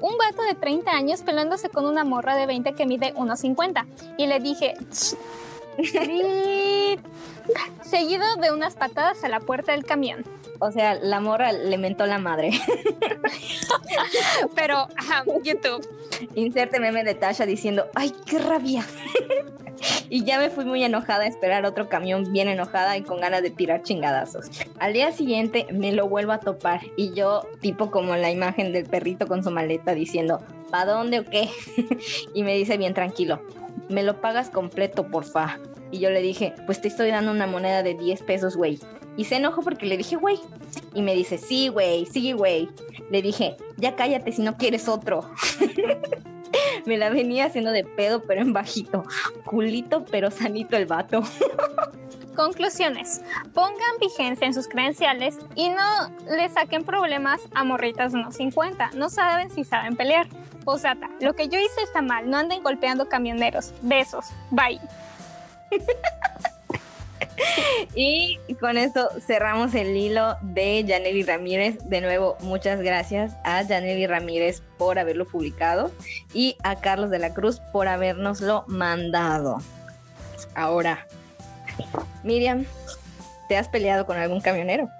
Un 0.00 0.16
vato 0.18 0.42
de 0.42 0.54
30 0.54 0.90
años 0.90 1.22
peleándose 1.22 1.68
con 1.68 1.86
una 1.86 2.04
morra 2.04 2.34
de 2.34 2.46
20 2.46 2.72
que 2.72 2.86
mide 2.86 3.14
1,50. 3.14 3.86
Y 4.16 4.26
le 4.26 4.40
dije, 4.40 4.74
seguido 7.84 8.36
de 8.36 8.52
unas 8.52 8.74
patadas 8.74 9.22
a 9.24 9.28
la 9.28 9.40
puerta 9.40 9.72
del 9.72 9.84
camión. 9.84 10.24
O 10.60 10.70
sea, 10.70 10.94
la 10.94 11.20
morra 11.20 11.52
le 11.52 11.78
mentó 11.78 12.06
la 12.06 12.18
madre. 12.18 12.52
Pero, 14.54 14.88
YouTube. 15.42 15.86
Inserte 16.34 16.80
meme 16.80 17.02
de 17.02 17.14
Tasha 17.14 17.46
diciendo, 17.46 17.86
¡ay, 17.94 18.12
qué 18.26 18.38
rabia! 18.38 18.84
y 20.10 20.24
ya 20.24 20.38
me 20.38 20.50
fui 20.50 20.64
muy 20.64 20.84
enojada 20.84 21.24
a 21.24 21.26
esperar 21.26 21.64
otro 21.64 21.88
camión 21.88 22.30
bien 22.30 22.48
enojada 22.48 22.96
y 22.96 23.02
con 23.02 23.20
ganas 23.20 23.42
de 23.42 23.50
tirar 23.50 23.82
chingadazos. 23.82 24.50
Al 24.78 24.92
día 24.92 25.12
siguiente 25.12 25.66
me 25.72 25.92
lo 25.92 26.08
vuelvo 26.08 26.32
a 26.32 26.40
topar 26.40 26.80
y 26.96 27.14
yo 27.14 27.46
tipo 27.60 27.90
como 27.90 28.14
la 28.16 28.30
imagen 28.30 28.72
del 28.72 28.84
perrito 28.84 29.26
con 29.26 29.42
su 29.42 29.50
maleta 29.50 29.94
diciendo, 29.94 30.42
¿pa 30.70 30.84
dónde 30.84 31.20
o 31.20 31.24
qué? 31.24 31.48
y 32.34 32.42
me 32.42 32.54
dice 32.54 32.76
bien 32.76 32.92
tranquilo, 32.92 33.40
me 33.90 34.02
lo 34.02 34.20
pagas 34.20 34.50
completo, 34.50 35.08
porfa. 35.08 35.58
Y 35.90 35.98
yo 35.98 36.10
le 36.10 36.22
dije, 36.22 36.54
pues 36.66 36.80
te 36.80 36.88
estoy 36.88 37.10
dando 37.10 37.32
una 37.32 37.46
moneda 37.46 37.82
de 37.82 37.94
10 37.94 38.22
pesos, 38.22 38.56
güey. 38.56 38.78
Y 39.16 39.24
se 39.24 39.36
enojó 39.36 39.62
porque 39.62 39.86
le 39.86 39.96
dije, 39.96 40.16
güey. 40.16 40.38
Y 40.94 41.02
me 41.02 41.14
dice, 41.14 41.36
sí, 41.36 41.68
güey, 41.68 42.06
sí, 42.06 42.32
güey. 42.32 42.68
Le 43.10 43.22
dije, 43.22 43.56
ya 43.76 43.96
cállate 43.96 44.32
si 44.32 44.42
no 44.42 44.56
quieres 44.56 44.88
otro. 44.88 45.28
me 46.86 46.96
la 46.96 47.10
venía 47.10 47.46
haciendo 47.46 47.72
de 47.72 47.84
pedo, 47.84 48.22
pero 48.22 48.40
en 48.40 48.52
bajito. 48.52 49.04
Culito, 49.44 50.04
pero 50.10 50.30
sanito 50.30 50.76
el 50.76 50.86
vato. 50.86 51.22
Conclusiones. 52.34 53.20
Pongan 53.54 53.98
vigencia 54.00 54.46
en 54.46 54.54
sus 54.54 54.68
credenciales 54.68 55.38
y 55.54 55.68
no 55.68 56.10
le 56.30 56.48
saquen 56.48 56.84
problemas 56.84 57.40
a 57.54 57.64
morritas 57.64 58.14
unos 58.14 58.36
50. 58.36 58.90
No 58.94 59.10
saben 59.10 59.50
si 59.50 59.64
saben 59.64 59.96
pelear. 59.96 60.26
Posata, 60.64 61.08
lo 61.20 61.34
que 61.34 61.48
yo 61.48 61.58
hice 61.58 61.82
está 61.82 62.02
mal. 62.02 62.28
No 62.30 62.36
anden 62.36 62.62
golpeando 62.62 63.08
camioneros. 63.08 63.72
Besos. 63.82 64.26
Bye. 64.50 64.80
y 67.94 68.38
con 68.60 68.76
eso 68.76 69.08
cerramos 69.26 69.74
el 69.74 69.96
hilo 69.96 70.36
de 70.42 70.84
Janely 70.86 71.22
Ramírez. 71.22 71.78
De 71.84 72.00
nuevo, 72.00 72.36
muchas 72.40 72.80
gracias 72.80 73.32
a 73.44 73.64
Janely 73.64 74.06
Ramírez 74.06 74.62
por 74.78 74.98
haberlo 74.98 75.26
publicado 75.26 75.90
y 76.32 76.56
a 76.62 76.76
Carlos 76.76 77.10
de 77.10 77.18
la 77.18 77.34
Cruz 77.34 77.60
por 77.72 77.88
habernoslo 77.88 78.64
mandado. 78.66 79.58
Ahora, 80.54 81.06
Miriam, 82.22 82.66
¿te 83.48 83.56
has 83.56 83.68
peleado 83.68 84.06
con 84.06 84.16
algún 84.16 84.40
camionero? 84.40 84.90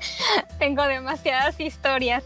Tengo 0.58 0.82
demasiadas 0.84 1.58
historias. 1.60 2.24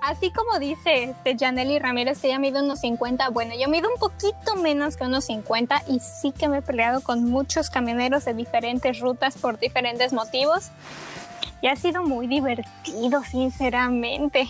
Así 0.00 0.30
como 0.30 0.58
dice 0.58 1.04
este 1.04 1.36
Janely 1.38 1.78
Ramírez 1.78 2.20
que 2.20 2.28
ella 2.28 2.38
mide 2.38 2.60
unos 2.60 2.80
50, 2.80 3.30
bueno, 3.30 3.54
yo 3.58 3.68
mido 3.68 3.88
un 3.90 3.98
poquito 3.98 4.56
menos 4.56 4.96
que 4.96 5.04
unos 5.04 5.24
50 5.26 5.82
y 5.88 6.00
sí 6.00 6.32
que 6.32 6.48
me 6.48 6.58
he 6.58 6.62
peleado 6.62 7.00
con 7.02 7.24
muchos 7.24 7.70
camioneros 7.70 8.24
de 8.24 8.34
diferentes 8.34 9.00
rutas 9.00 9.36
por 9.38 9.58
diferentes 9.58 10.12
motivos. 10.12 10.70
Y 11.62 11.68
ha 11.68 11.76
sido 11.76 12.02
muy 12.02 12.26
divertido, 12.26 13.22
sinceramente. 13.24 14.46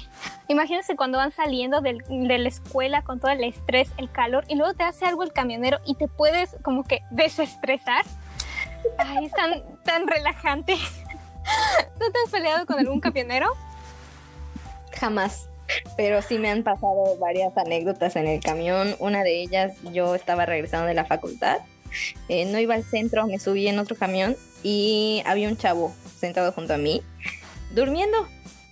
Imagínense 0.49 0.97
cuando 0.97 1.19
van 1.19 1.31
saliendo 1.31 1.81
de 1.81 2.39
la 2.39 2.49
escuela 2.49 3.03
con 3.03 3.21
todo 3.21 3.31
el 3.31 3.45
estrés, 3.45 3.91
el 3.97 4.11
calor, 4.11 4.45
y 4.49 4.57
luego 4.57 4.75
te 4.75 4.83
hace 4.83 5.07
algo 5.07 5.23
el 5.23 5.33
camionero 5.33 5.79
y 5.87 5.95
te 5.95 6.09
puedes 6.09 6.57
como 6.63 6.83
que 6.85 7.03
desestresar. 7.11 8.05
Ay, 8.99 9.27
es 9.27 9.33
tan, 9.33 9.63
tan 9.85 10.07
relajante. 10.07 10.77
¿Tú 11.99 12.13
te 12.13 12.19
has 12.25 12.31
peleado 12.31 12.67
con 12.67 12.79
algún 12.79 13.01
camionero? 13.01 13.49
Jamás. 14.93 15.49
Pero 15.97 16.23
sí 16.23 16.39
me 16.39 16.51
han 16.51 16.63
pasado 16.63 17.17
varias 17.19 17.57
anécdotas 17.57 18.17
en 18.17 18.27
el 18.27 18.41
camión. 18.41 18.95
Una 18.99 19.23
de 19.23 19.41
ellas, 19.43 19.75
yo 19.93 20.15
estaba 20.15 20.47
regresando 20.47 20.87
de 20.87 20.95
la 20.95 21.05
facultad. 21.05 21.59
Eh, 22.29 22.45
no 22.47 22.59
iba 22.59 22.75
al 22.75 22.85
centro, 22.85 23.27
me 23.27 23.39
subí 23.39 23.69
en 23.69 23.79
otro 23.79 23.97
camión 23.97 24.37
y 24.63 25.23
había 25.25 25.49
un 25.49 25.57
chavo 25.57 25.95
sentado 26.19 26.53
junto 26.53 26.75
a 26.75 26.79
mí, 26.79 27.03
durmiendo. 27.75 28.29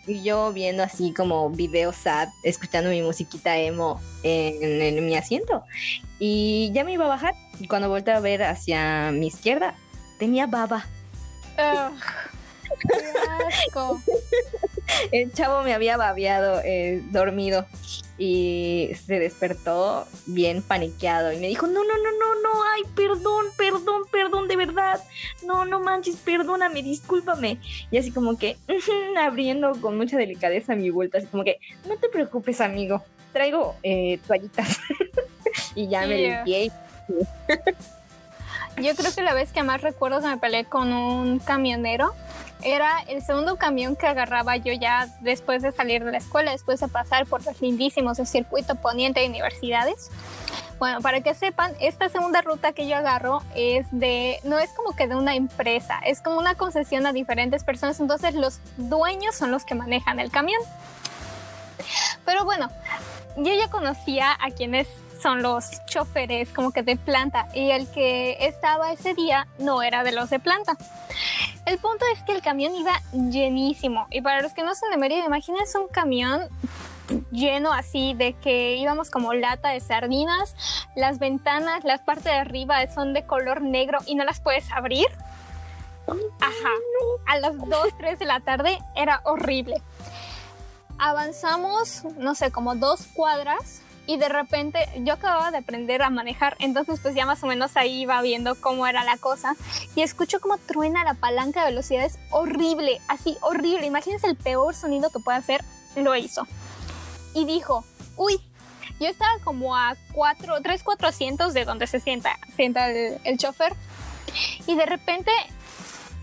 Y 0.06 0.22
yo 0.22 0.52
viendo 0.52 0.82
así 0.82 1.14
como 1.14 1.48
video 1.48 1.92
sad, 1.92 2.28
escuchando 2.42 2.90
mi 2.90 3.00
musiquita 3.00 3.56
emo 3.56 4.00
en, 4.22 5.06
mi 5.06 5.16
asiento. 5.16 5.64
Y 6.18 6.70
ya 6.74 6.84
me 6.84 6.92
iba 6.92 7.06
a 7.06 7.08
bajar. 7.08 7.34
Cuando 7.68 7.88
volteé 7.88 8.12
a 8.12 8.20
ver 8.20 8.42
hacia 8.42 9.12
mi 9.12 9.28
izquierda, 9.28 9.74
tenía 10.24 10.46
baba. 10.46 10.86
El 15.12 15.30
chavo 15.34 15.62
me 15.62 15.74
había 15.74 15.98
babeado 15.98 16.62
eh, 16.64 17.02
dormido 17.10 17.66
y 18.16 18.92
se 19.06 19.18
despertó 19.18 20.06
bien 20.24 20.62
paniqueado 20.62 21.30
y 21.30 21.36
me 21.36 21.48
dijo, 21.48 21.66
no, 21.66 21.84
no, 21.84 21.94
no, 21.98 22.10
no, 22.10 22.42
no, 22.42 22.64
ay, 22.72 22.84
perdón, 22.96 23.46
perdón, 23.58 24.04
perdón, 24.10 24.48
de 24.48 24.56
verdad, 24.56 24.98
no, 25.44 25.66
no 25.66 25.80
manches, 25.80 26.16
perdóname, 26.16 26.82
discúlpame. 26.82 27.58
Y 27.90 27.98
así 27.98 28.10
como 28.10 28.38
que 28.38 28.56
abriendo 29.20 29.78
con 29.78 29.98
mucha 29.98 30.16
delicadeza 30.16 30.74
mi 30.74 30.88
vuelta, 30.88 31.18
así 31.18 31.26
como 31.26 31.44
que, 31.44 31.58
no 31.86 31.98
te 31.98 32.08
preocupes, 32.08 32.62
amigo, 32.62 33.04
traigo 33.34 33.76
eh, 33.82 34.18
toallitas. 34.26 34.80
y 35.74 35.86
ya 35.86 36.06
me 36.06 36.16
limpié. 36.16 36.72
Yo 38.76 38.94
creo 38.96 39.14
que 39.14 39.22
la 39.22 39.34
vez 39.34 39.52
que 39.52 39.62
más 39.62 39.82
recuerdo 39.82 40.20
me 40.20 40.36
peleé 40.36 40.64
con 40.64 40.92
un 40.92 41.38
camionero 41.38 42.12
era 42.62 43.00
el 43.08 43.22
segundo 43.22 43.56
camión 43.56 43.94
que 43.94 44.06
agarraba 44.06 44.56
yo 44.56 44.72
ya 44.72 45.06
después 45.20 45.62
de 45.62 45.70
salir 45.70 46.04
de 46.04 46.10
la 46.10 46.18
escuela, 46.18 46.50
después 46.50 46.80
de 46.80 46.88
pasar 46.88 47.26
por 47.26 47.44
los 47.44 47.60
lindísimos 47.60 48.16
del 48.16 48.26
circuito 48.26 48.74
poniente 48.74 49.20
de 49.20 49.28
universidades. 49.28 50.10
Bueno, 50.78 51.00
para 51.00 51.20
que 51.20 51.34
sepan, 51.34 51.72
esta 51.78 52.08
segunda 52.08 52.42
ruta 52.42 52.72
que 52.72 52.88
yo 52.88 52.96
agarro 52.96 53.42
es 53.54 53.86
de, 53.92 54.40
no 54.44 54.58
es 54.58 54.70
como 54.72 54.96
que 54.96 55.06
de 55.06 55.14
una 55.14 55.36
empresa, 55.36 56.00
es 56.04 56.20
como 56.20 56.38
una 56.38 56.56
concesión 56.56 57.06
a 57.06 57.12
diferentes 57.12 57.62
personas, 57.62 58.00
entonces 58.00 58.34
los 58.34 58.60
dueños 58.76 59.36
son 59.36 59.50
los 59.50 59.64
que 59.64 59.74
manejan 59.74 60.18
el 60.18 60.30
camión. 60.30 60.60
Pero 62.24 62.44
bueno, 62.44 62.70
yo 63.36 63.54
ya 63.54 63.70
conocía 63.70 64.36
a 64.40 64.50
quienes 64.50 64.88
son 65.24 65.42
los 65.42 65.82
choferes 65.86 66.50
como 66.50 66.70
que 66.70 66.82
de 66.82 66.96
planta 66.96 67.48
y 67.54 67.70
el 67.70 67.90
que 67.90 68.36
estaba 68.40 68.92
ese 68.92 69.14
día 69.14 69.46
no 69.58 69.82
era 69.82 70.04
de 70.04 70.12
los 70.12 70.28
de 70.28 70.38
planta. 70.38 70.76
El 71.64 71.78
punto 71.78 72.04
es 72.12 72.22
que 72.24 72.32
el 72.32 72.42
camión 72.42 72.74
iba 72.74 73.00
llenísimo 73.30 74.06
y 74.10 74.20
para 74.20 74.42
los 74.42 74.52
que 74.52 74.62
no 74.62 74.74
son 74.74 74.90
de 74.90 74.98
Mérida, 74.98 75.24
imagínense 75.24 75.78
un 75.78 75.88
camión 75.88 76.42
lleno 77.30 77.72
así 77.72 78.12
de 78.12 78.34
que 78.34 78.76
íbamos 78.76 79.10
como 79.10 79.32
lata 79.32 79.70
de 79.70 79.80
sardinas, 79.80 80.54
las 80.94 81.18
ventanas, 81.18 81.84
las 81.84 82.02
partes 82.02 82.24
de 82.24 82.32
arriba 82.32 82.86
son 82.92 83.14
de 83.14 83.24
color 83.24 83.62
negro 83.62 84.00
y 84.04 84.16
no 84.16 84.24
las 84.24 84.40
puedes 84.40 84.70
abrir. 84.72 85.06
Ajá, 86.06 86.74
a 87.28 87.38
las 87.38 87.56
2, 87.56 87.88
3 87.96 88.18
de 88.18 88.26
la 88.26 88.40
tarde 88.40 88.78
era 88.94 89.22
horrible. 89.24 89.80
Avanzamos, 90.98 92.04
no 92.18 92.34
sé, 92.34 92.50
como 92.50 92.74
dos 92.74 93.06
cuadras 93.14 93.80
y 94.06 94.18
de 94.18 94.28
repente 94.28 94.78
yo 94.96 95.14
acababa 95.14 95.50
de 95.50 95.58
aprender 95.58 96.02
a 96.02 96.10
manejar, 96.10 96.56
entonces 96.60 97.00
pues 97.00 97.14
ya 97.14 97.26
más 97.26 97.42
o 97.42 97.46
menos 97.46 97.76
ahí 97.76 98.02
iba 98.02 98.20
viendo 98.22 98.54
cómo 98.60 98.86
era 98.86 99.04
la 99.04 99.16
cosa 99.16 99.56
y 99.94 100.02
escucho 100.02 100.40
cómo 100.40 100.58
truena 100.58 101.04
la 101.04 101.14
palanca 101.14 101.60
de 101.60 101.70
velocidades 101.70 102.18
horrible, 102.30 103.00
así 103.08 103.36
horrible, 103.40 103.86
imagínense 103.86 104.26
el 104.26 104.36
peor 104.36 104.74
sonido 104.74 105.10
que 105.10 105.20
puede 105.20 105.38
hacer, 105.38 105.64
lo 105.96 106.14
hizo. 106.16 106.46
Y 107.34 107.46
dijo, 107.46 107.84
uy, 108.16 108.40
yo 109.00 109.08
estaba 109.08 109.38
como 109.42 109.76
a 109.76 109.96
4, 110.12 110.60
3, 110.62 110.82
400 110.82 111.54
de 111.54 111.64
donde 111.64 111.86
se 111.86 112.00
sienta, 112.00 112.38
sienta 112.54 112.90
el, 112.90 113.18
el 113.24 113.38
chofer 113.38 113.74
y 114.66 114.76
de 114.76 114.86
repente 114.86 115.30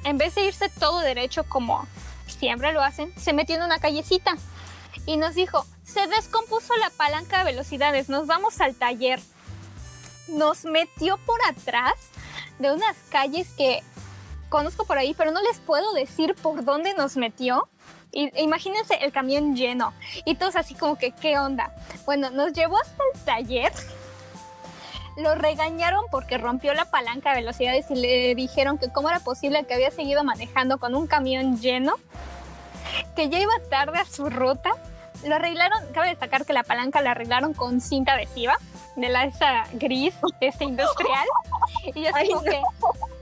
en 0.04 0.18
vez 0.18 0.36
de 0.36 0.46
irse 0.46 0.70
todo 0.80 1.00
derecho 1.00 1.44
como 1.44 1.86
siempre 2.28 2.74
lo 2.74 2.82
hacen, 2.82 3.14
se 3.20 3.34
metió 3.34 3.56
en 3.56 3.64
una 3.64 3.80
callecita 3.80 4.36
y 5.06 5.18
nos 5.18 5.36
dijo, 5.36 5.66
se 5.92 6.08
descompuso 6.08 6.76
la 6.78 6.90
palanca 6.90 7.40
de 7.40 7.52
velocidades, 7.52 8.08
nos 8.10 8.26
vamos 8.26 8.62
al 8.62 8.76
taller. 8.76 9.20
Nos 10.30 10.64
metió 10.64 11.18
por 11.18 11.40
atrás 11.48 11.96
de 12.60 12.72
unas 12.72 12.96
calles 13.10 13.50
que 13.58 13.84
conozco 14.50 14.86
por 14.86 14.98
ahí, 14.98 15.14
pero 15.14 15.32
no 15.32 15.42
les 15.42 15.60
puedo 15.60 15.94
decir 15.94 16.36
por 16.36 16.64
dónde 16.64 16.94
nos 16.94 17.18
metió. 17.18 17.68
Y, 18.14 18.32
imagínense 18.42 18.96
el 19.02 19.12
camión 19.12 19.56
lleno 19.56 19.94
y 20.26 20.36
todos 20.36 20.56
así 20.56 20.76
como 20.76 20.98
que, 20.98 21.12
¿qué 21.12 21.38
onda? 21.38 21.74
Bueno, 22.06 22.30
nos 22.30 22.54
llevó 22.54 22.78
hasta 22.78 23.04
el 23.14 23.22
taller. 23.22 23.72
Lo 25.18 25.36
regañaron 25.36 26.06
porque 26.10 26.38
rompió 26.38 26.74
la 26.74 26.86
palanca 26.86 27.32
de 27.32 27.42
velocidades 27.42 27.92
y 27.92 27.96
le 27.96 28.34
dijeron 28.36 28.78
que 28.78 28.90
cómo 28.92 29.10
era 29.10 29.20
posible 29.20 29.66
que 29.66 29.74
había 29.74 29.92
seguido 29.92 30.24
manejando 30.24 30.78
con 30.78 30.96
un 30.96 31.08
camión 31.08 31.60
lleno, 31.60 31.96
que 33.16 33.28
ya 33.28 33.40
iba 33.40 33.54
tarde 33.70 34.00
a 34.00 34.06
su 34.06 34.30
ruta 34.30 34.72
lo 35.24 35.36
arreglaron, 35.36 35.80
cabe 35.94 36.10
destacar 36.10 36.46
que 36.46 36.54
la 36.54 36.64
palanca 36.64 37.02
la 37.02 37.12
arreglaron 37.12 37.54
con 37.54 37.82
cinta 37.82 38.14
adhesiva 38.14 38.58
de 38.96 39.10
la 39.10 39.26
esa 39.26 39.66
gris, 39.74 40.14
este 40.40 40.66
industrial. 40.66 41.26
Y 41.94 42.04
yo 42.04 42.16
así 42.16 42.30
como 42.30 42.44
que, 42.44 42.62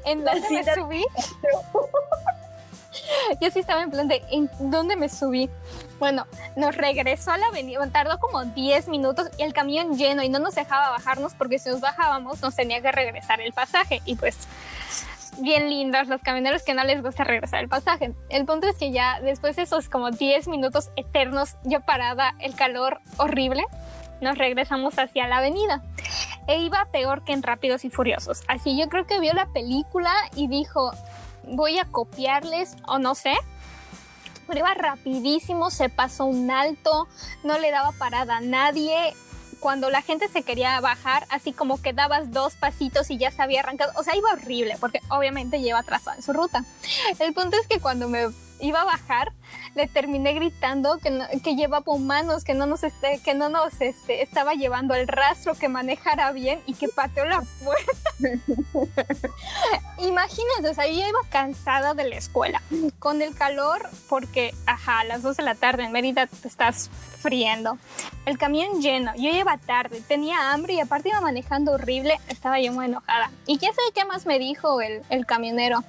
¿en 0.05 0.23
dónde 0.23 0.49
me 0.49 0.73
subí? 0.73 1.05
yo 3.41 3.51
sí 3.51 3.59
estaba 3.59 3.81
en 3.81 3.91
plan 3.91 4.07
de, 4.07 4.23
¿en 4.31 4.49
dónde 4.59 4.95
me 4.95 5.09
subí? 5.09 5.49
Bueno, 5.99 6.25
nos 6.55 6.75
regresó 6.75 7.31
a 7.31 7.37
la 7.37 7.47
avenida, 7.47 7.85
tardó 7.91 8.19
como 8.19 8.45
10 8.45 8.87
minutos 8.87 9.29
y 9.37 9.43
el 9.43 9.53
camión 9.53 9.97
lleno 9.97 10.23
y 10.23 10.29
no 10.29 10.39
nos 10.39 10.55
dejaba 10.55 10.91
bajarnos 10.91 11.33
porque 11.33 11.59
si 11.59 11.69
nos 11.69 11.81
bajábamos 11.81 12.41
nos 12.41 12.55
tenía 12.55 12.81
que 12.81 12.91
regresar 12.91 13.41
el 13.41 13.51
pasaje 13.51 14.01
y 14.05 14.15
pues 14.15 14.37
bien 15.41 15.69
lindos 15.69 16.07
los 16.07 16.21
camioneros 16.21 16.63
que 16.63 16.73
no 16.73 16.83
les 16.83 17.01
gusta 17.01 17.23
regresar 17.23 17.61
el 17.61 17.69
pasaje. 17.69 18.13
El 18.29 18.45
punto 18.45 18.67
es 18.67 18.77
que 18.77 18.91
ya 18.91 19.19
después 19.21 19.55
de 19.55 19.63
esos 19.63 19.89
como 19.89 20.11
10 20.11 20.47
minutos 20.47 20.91
eternos, 20.95 21.55
yo 21.63 21.81
parada, 21.81 22.35
el 22.39 22.55
calor 22.55 22.99
horrible, 23.17 23.65
nos 24.21 24.37
regresamos 24.37 24.97
hacia 24.99 25.27
la 25.27 25.37
avenida. 25.37 25.81
E 26.47 26.57
iba 26.59 26.87
peor 26.91 27.23
que 27.23 27.33
en 27.33 27.43
Rápidos 27.43 27.85
y 27.85 27.89
Furiosos. 27.89 28.43
Así 28.47 28.77
yo 28.77 28.89
creo 28.89 29.05
que 29.05 29.19
vio 29.19 29.33
la 29.33 29.47
película 29.47 30.11
y 30.35 30.47
dijo, 30.47 30.91
voy 31.43 31.77
a 31.79 31.85
copiarles 31.85 32.75
o 32.87 32.99
no 32.99 33.15
sé. 33.15 33.33
Pero 34.47 34.59
iba 34.59 34.73
rapidísimo, 34.73 35.69
se 35.69 35.89
pasó 35.89 36.25
un 36.25 36.49
alto, 36.49 37.07
no 37.43 37.59
le 37.59 37.69
daba 37.69 37.91
parada 37.91 38.37
a 38.37 38.41
nadie, 38.41 39.13
cuando 39.59 39.89
la 39.89 40.01
gente 40.01 40.27
se 40.27 40.43
quería 40.43 40.79
bajar, 40.79 41.25
así 41.29 41.53
como 41.53 41.81
que 41.81 41.93
dabas 41.93 42.31
dos 42.31 42.55
pasitos 42.55 43.09
y 43.11 43.17
ya 43.17 43.31
se 43.31 43.41
había 43.41 43.61
arrancado. 43.61 43.91
O 43.95 44.03
sea, 44.03 44.15
iba 44.15 44.31
horrible, 44.31 44.77
porque 44.79 45.01
obviamente 45.09 45.61
lleva 45.61 45.79
atrasado 45.79 46.17
en 46.17 46.23
su 46.23 46.33
ruta. 46.33 46.63
El 47.19 47.33
punto 47.33 47.57
es 47.59 47.67
que 47.67 47.79
cuando 47.79 48.07
me 48.07 48.27
iba 48.61 48.81
a 48.81 48.85
bajar, 48.85 49.31
le 49.75 49.87
terminé 49.87 50.33
gritando 50.33 50.97
que, 50.97 51.19
que 51.43 51.55
llevaba 51.55 51.91
humanos, 51.91 52.43
que 52.43 52.53
no 52.53 52.65
nos 52.65 52.83
este, 52.83 53.19
que 53.23 53.33
no 53.33 53.49
nos 53.49 53.79
este, 53.79 54.21
estaba 54.21 54.53
llevando 54.53 54.93
el 54.95 55.07
rastro, 55.07 55.55
que 55.55 55.69
manejara 55.69 56.31
bien 56.31 56.61
y 56.65 56.73
que 56.73 56.87
pateó 56.89 57.25
la 57.25 57.41
puerta. 57.63 58.09
Imagínense, 59.99 60.69
o 60.69 60.73
sea, 60.73 60.87
yo 60.87 61.07
iba 61.07 61.19
cansada 61.29 61.93
de 61.93 62.09
la 62.09 62.15
escuela, 62.15 62.61
con 62.99 63.21
el 63.21 63.35
calor, 63.35 63.89
porque, 64.07 64.53
ajá, 64.65 65.01
a 65.01 65.03
las 65.05 65.21
2 65.21 65.37
de 65.37 65.43
la 65.43 65.55
tarde 65.55 65.83
en 65.83 65.91
Mérida 65.91 66.27
estás 66.43 66.89
friendo. 67.21 67.77
El 68.25 68.37
camión 68.37 68.81
lleno, 68.81 69.11
yo 69.15 69.29
iba 69.29 69.57
tarde, 69.57 70.01
tenía 70.07 70.51
hambre 70.51 70.73
y 70.73 70.79
aparte 70.79 71.09
iba 71.09 71.21
manejando 71.21 71.73
horrible, 71.73 72.19
estaba 72.27 72.59
yo 72.59 72.71
muy 72.71 72.85
enojada. 72.85 73.31
¿Y 73.45 73.57
quién 73.57 73.73
sabe 73.73 73.87
qué 73.93 74.05
más 74.05 74.25
me 74.25 74.39
dijo 74.39 74.81
el, 74.81 75.03
el 75.09 75.25
camionero? 75.25 75.83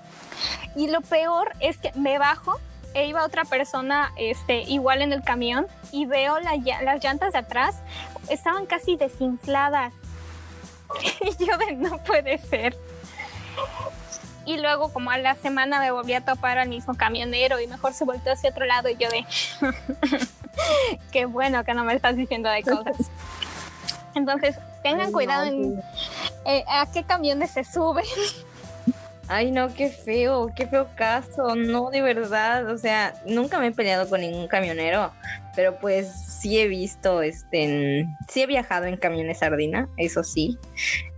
Y 0.76 0.88
lo 0.88 1.00
peor 1.00 1.52
es 1.60 1.78
que 1.78 1.92
me 1.94 2.18
bajo 2.18 2.58
e 2.94 3.06
iba 3.06 3.24
otra 3.24 3.44
persona 3.44 4.12
este, 4.16 4.62
igual 4.62 5.02
en 5.02 5.12
el 5.12 5.22
camión 5.22 5.66
y 5.92 6.06
veo 6.06 6.38
las 6.40 6.58
llantas 7.02 7.32
de 7.32 7.38
atrás, 7.38 7.76
estaban 8.28 8.66
casi 8.66 8.96
desinfladas. 8.96 9.92
y 11.20 11.44
yo 11.44 11.56
de 11.58 11.72
no 11.72 11.98
puede 11.98 12.38
ser. 12.38 12.76
y 14.44 14.58
luego 14.58 14.92
como 14.92 15.10
a 15.10 15.18
la 15.18 15.36
semana 15.36 15.78
me 15.78 15.90
volví 15.92 16.14
a 16.14 16.24
topar 16.24 16.58
al 16.58 16.68
mismo 16.68 16.94
camionero 16.96 17.60
y 17.60 17.66
mejor 17.68 17.92
se 17.92 18.04
volteó 18.04 18.32
hacia 18.32 18.50
otro 18.50 18.64
lado 18.66 18.88
y 18.88 18.96
yo 18.96 19.08
de, 19.08 19.24
qué 21.12 21.26
bueno 21.26 21.64
que 21.64 21.74
no 21.74 21.84
me 21.84 21.94
estás 21.94 22.16
diciendo 22.16 22.48
de 22.48 22.62
cosas. 22.62 23.10
Entonces, 24.14 24.56
tengan 24.82 25.12
cuidado 25.12 25.44
en 25.44 25.80
eh, 26.44 26.64
a 26.68 26.86
qué 26.92 27.04
camiones 27.04 27.50
se 27.50 27.64
suben. 27.64 28.04
Ay, 29.28 29.52
no, 29.52 29.72
qué 29.72 29.90
feo, 29.90 30.50
qué 30.56 30.66
feo 30.66 30.88
caso. 30.96 31.54
No, 31.54 31.90
de 31.90 32.02
verdad. 32.02 32.68
O 32.68 32.78
sea, 32.78 33.14
nunca 33.26 33.60
me 33.60 33.68
he 33.68 33.72
peleado 33.72 34.08
con 34.08 34.20
ningún 34.20 34.48
camionero, 34.48 35.12
pero 35.54 35.78
pues 35.78 36.08
sí 36.40 36.58
he 36.58 36.66
visto, 36.66 37.22
este, 37.22 38.08
sí 38.28 38.42
he 38.42 38.46
viajado 38.46 38.86
en 38.86 38.96
camiones 38.96 39.38
sardina, 39.38 39.88
eso 39.98 40.24
sí. 40.24 40.58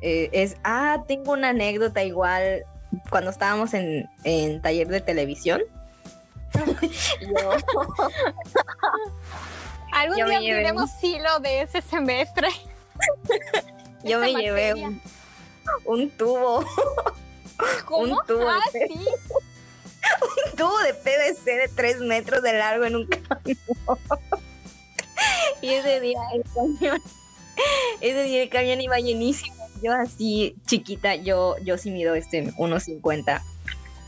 Eh, 0.02 0.28
es, 0.32 0.56
ah, 0.64 1.04
tengo 1.08 1.32
una 1.32 1.50
anécdota 1.50 2.04
igual 2.04 2.64
cuando 3.08 3.30
estábamos 3.30 3.72
en, 3.72 4.10
en 4.24 4.60
taller 4.60 4.88
de 4.88 5.00
televisión. 5.00 5.62
Algún 9.92 10.16
día 10.16 10.40
diremos 10.40 10.90
hilo 11.02 11.38
de 11.40 11.62
ese 11.62 11.82
semestre. 11.82 12.48
Yo 14.04 14.18
me 14.18 14.32
llevé 14.32 14.74
un, 15.84 16.10
tubo. 16.10 16.64
¿Cómo? 17.84 18.18
Un 18.18 18.26
tubo, 18.26 18.48
ah, 18.48 18.58
de 18.72 18.88
sí. 18.88 18.94
un 18.94 20.56
tubo 20.56 20.76
de 20.78 20.94
PVC 20.94 21.44
de 21.44 21.68
3 21.68 22.00
metros 22.00 22.42
de 22.42 22.54
largo 22.54 22.84
en 22.84 22.96
un 22.96 23.06
camión. 23.06 23.58
y 25.60 25.68
ese 25.68 26.00
día 26.00 26.18
el 26.34 26.42
camión, 26.52 27.00
ese 28.00 28.22
día 28.24 28.42
el 28.42 28.48
camión 28.48 28.80
iba 28.80 28.98
llenísimo. 28.98 29.54
Yo 29.82 29.92
así 29.92 30.56
chiquita, 30.66 31.14
yo, 31.16 31.56
yo 31.58 31.78
sí 31.78 31.90
mido 31.90 32.14
este 32.14 32.52
1.50. 32.54 33.42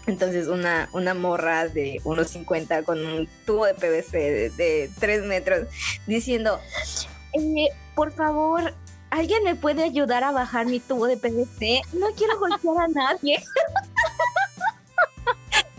Entonces 0.07 0.49
una, 0.49 0.89
una 0.93 1.15
morra 1.15 1.69
de 1.69 2.01
1.50 2.05 2.85
con 2.85 3.05
un 3.05 3.29
tubo 3.47 3.67
de 3.67 3.75
PVC 3.75 4.53
de, 4.57 4.91
3 4.99 5.25
metros 5.25 5.67
diciendo, 6.07 6.61
eh, 7.33 7.69
por 7.95 8.13
favor, 8.13 8.75
¿alguien 9.11 9.45
me 9.45 9.55
puede 9.55 9.83
ayudar 9.83 10.25
a 10.25 10.33
bajar 10.33 10.67
mi 10.67 10.81
tubo 10.81 11.07
de 11.07 11.17
PVC? 11.17 11.83
No 11.95 12.09
quiero 12.17 12.39
golpear 12.39 12.79
a 12.79 12.89
nadie. 12.89 13.39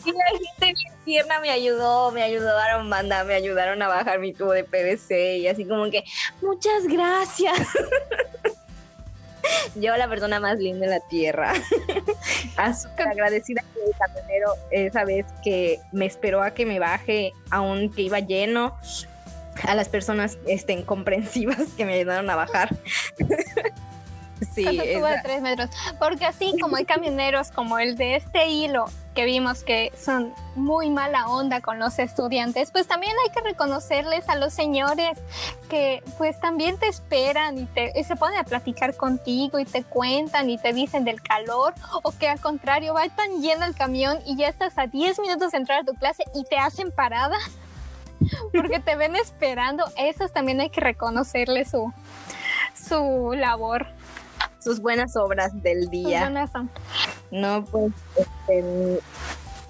y 0.06 0.12
la 0.12 0.26
gente 0.60 0.74
tierna 1.06 1.40
me 1.40 1.52
ayudó, 1.52 2.12
me 2.12 2.24
ayudaron, 2.24 2.90
manda, 2.90 3.24
me 3.24 3.36
ayudaron 3.36 3.82
a 3.84 3.88
bajar 3.88 4.20
mi 4.20 4.34
tubo 4.34 4.52
de 4.52 4.64
PVC 4.64 5.38
y 5.38 5.48
así 5.48 5.66
como 5.66 5.90
que, 5.92 6.04
muchas 6.42 6.88
gracias. 6.88 7.60
Yo, 9.76 9.96
la 9.98 10.08
persona 10.08 10.40
más 10.40 10.60
linda 10.60 10.86
en 10.86 10.92
la 10.92 11.00
tierra. 11.02 11.54
agradecida 12.58 13.62
con 13.74 13.84
el 13.84 13.98
camionero 13.98 14.54
esa 14.72 15.04
vez 15.04 15.26
que 15.44 15.80
me 15.92 16.06
esperó 16.06 16.42
a 16.42 16.52
que 16.52 16.66
me 16.66 16.80
baje, 16.80 17.34
aunque 17.52 18.04
iba 18.04 18.20
lleno 18.20 18.76
a 19.64 19.76
las 19.76 19.90
personas 19.90 20.38
estén 20.48 20.84
comprensivas 20.84 21.70
que 21.78 21.86
me 21.86 21.94
ayudaron 21.94 22.30
a 22.30 22.36
bajar. 22.36 22.76
sí, 24.54 24.64
de 24.64 25.20
tres 25.24 25.42
metros. 25.42 25.70
Porque 26.00 26.26
así 26.26 26.56
como 26.60 26.76
hay 26.76 26.86
camioneros 26.86 27.52
como 27.52 27.80
el 27.80 27.96
de 27.96 28.16
este 28.16 28.48
hilo 28.48 28.86
que 29.16 29.26
vimos 29.26 29.64
que 29.64 29.92
son 29.98 30.34
muy 30.56 30.90
mala 30.90 31.28
onda 31.30 31.62
con 31.62 31.80
los 31.80 31.98
estudiantes, 32.00 32.70
pues 32.70 32.86
también 32.86 33.14
hay 33.24 33.32
que 33.32 33.42
reconocerles 33.42 34.28
a 34.30 34.36
los 34.36 34.54
señores 34.54 35.18
que 35.70 36.04
pues 36.18 36.40
también 36.40 36.78
te 36.78 36.88
esperan 36.88 37.58
y, 37.58 37.66
te, 37.66 37.94
y 37.98 38.04
se 38.04 38.16
ponen 38.18 38.38
a 38.38 38.44
platicar 38.44 38.96
contigo 38.96 39.58
y 39.58 39.66
te 39.66 39.84
cuentan 39.84 40.50
y 40.50 40.58
te 40.58 40.74
dicen 40.74 41.06
del 41.06 41.22
calor 41.22 41.74
o 42.04 42.12
que 42.12 42.28
al 42.28 42.42
contrario 42.42 42.94
va 42.94 43.08
tan 43.10 43.42
lleno 43.42 43.66
el 43.66 43.74
camión 43.74 44.20
y 44.26 44.36
ya 44.36 44.50
estás 44.50 44.78
a 44.78 44.88
10 44.88 45.20
minutos 45.20 45.54
de 45.54 45.58
entrar 45.58 45.82
a 45.82 45.86
tu 45.86 45.94
clase 45.94 46.26
y 46.36 46.44
te 46.44 46.58
hacen 46.58 46.92
parada 46.92 47.38
porque 48.54 48.80
te 48.80 48.96
ven 48.96 49.16
esperando. 49.16 49.86
Esos 49.98 50.34
también 50.34 50.60
hay 50.60 50.70
que 50.70 50.82
reconocerle 50.82 51.66
su, 51.66 51.94
su 52.76 53.34
labor. 53.34 53.88
Sus 54.66 54.82
buenas 54.82 55.16
obras 55.16 55.62
del 55.62 55.90
día. 55.92 56.28
No, 57.30 57.64
pues, 57.66 57.94
este, 58.18 59.00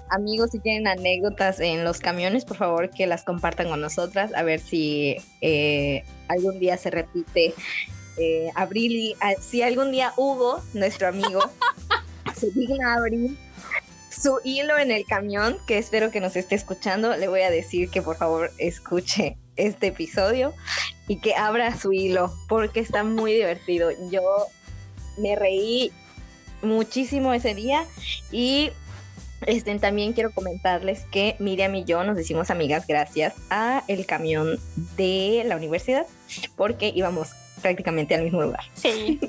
amigos, 0.08 0.52
si 0.52 0.58
tienen 0.58 0.88
anécdotas 0.88 1.60
en 1.60 1.84
los 1.84 1.98
camiones, 1.98 2.46
por 2.46 2.56
favor 2.56 2.88
que 2.88 3.06
las 3.06 3.22
compartan 3.22 3.68
con 3.68 3.82
nosotras, 3.82 4.32
a 4.34 4.42
ver 4.42 4.58
si 4.58 5.18
eh, 5.42 6.02
algún 6.28 6.58
día 6.58 6.78
se 6.78 6.90
repite. 6.90 7.52
Eh, 8.16 8.48
Abril 8.54 8.92
y 8.92 9.14
ah, 9.20 9.34
si 9.38 9.60
algún 9.60 9.92
día 9.92 10.14
Hugo, 10.16 10.62
nuestro 10.72 11.08
amigo, 11.08 11.40
se 12.34 12.50
digna 12.52 12.94
abrir 12.94 13.36
su 14.08 14.40
hilo 14.44 14.78
en 14.78 14.90
el 14.90 15.04
camión, 15.04 15.58
que 15.66 15.76
espero 15.76 16.10
que 16.10 16.22
nos 16.22 16.36
esté 16.36 16.54
escuchando, 16.54 17.14
le 17.18 17.28
voy 17.28 17.42
a 17.42 17.50
decir 17.50 17.90
que 17.90 18.00
por 18.00 18.16
favor 18.16 18.50
escuche 18.56 19.36
este 19.56 19.88
episodio 19.88 20.54
y 21.06 21.18
que 21.20 21.34
abra 21.34 21.76
su 21.76 21.92
hilo, 21.92 22.32
porque 22.48 22.80
está 22.80 23.04
muy 23.04 23.34
divertido. 23.34 23.90
Yo 24.10 24.22
me 25.16 25.36
reí 25.36 25.92
muchísimo 26.62 27.32
ese 27.32 27.54
día 27.54 27.84
y 28.30 28.70
este, 29.46 29.78
también 29.78 30.12
quiero 30.12 30.32
comentarles 30.32 31.04
que 31.10 31.36
Miriam 31.38 31.74
y 31.74 31.84
yo 31.84 32.02
nos 32.04 32.16
decimos 32.16 32.50
amigas 32.50 32.86
gracias 32.86 33.34
a 33.50 33.82
el 33.86 34.06
camión 34.06 34.58
de 34.96 35.42
la 35.46 35.56
universidad, 35.56 36.06
porque 36.56 36.90
íbamos 36.94 37.30
prácticamente 37.60 38.14
al 38.14 38.22
mismo 38.22 38.42
lugar. 38.42 38.64
Sí. 38.74 39.20